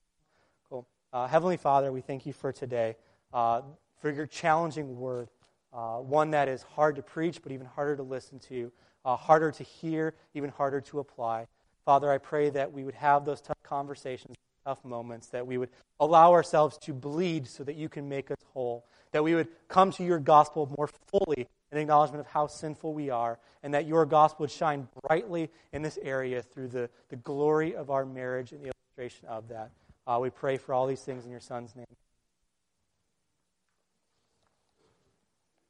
[1.11, 2.97] Uh, Heavenly Father, we thank you for today,
[3.33, 3.63] uh,
[4.01, 5.29] for your challenging word,
[5.73, 8.71] uh, one that is hard to preach, but even harder to listen to,
[9.09, 11.47] uh, harder to hear, even harder to apply.
[11.87, 14.37] Father, I pray that we would have those tough conversations,
[14.67, 18.37] tough moments, that we would allow ourselves to bleed so that you can make us
[18.53, 22.93] whole, that we would come to your gospel more fully in acknowledgement of how sinful
[22.93, 27.17] we are, and that your gospel would shine brightly in this area through the, the
[27.17, 29.71] glory of our marriage and the illustration of that.
[30.07, 31.87] Uh, we pray for all these things in your Son's name.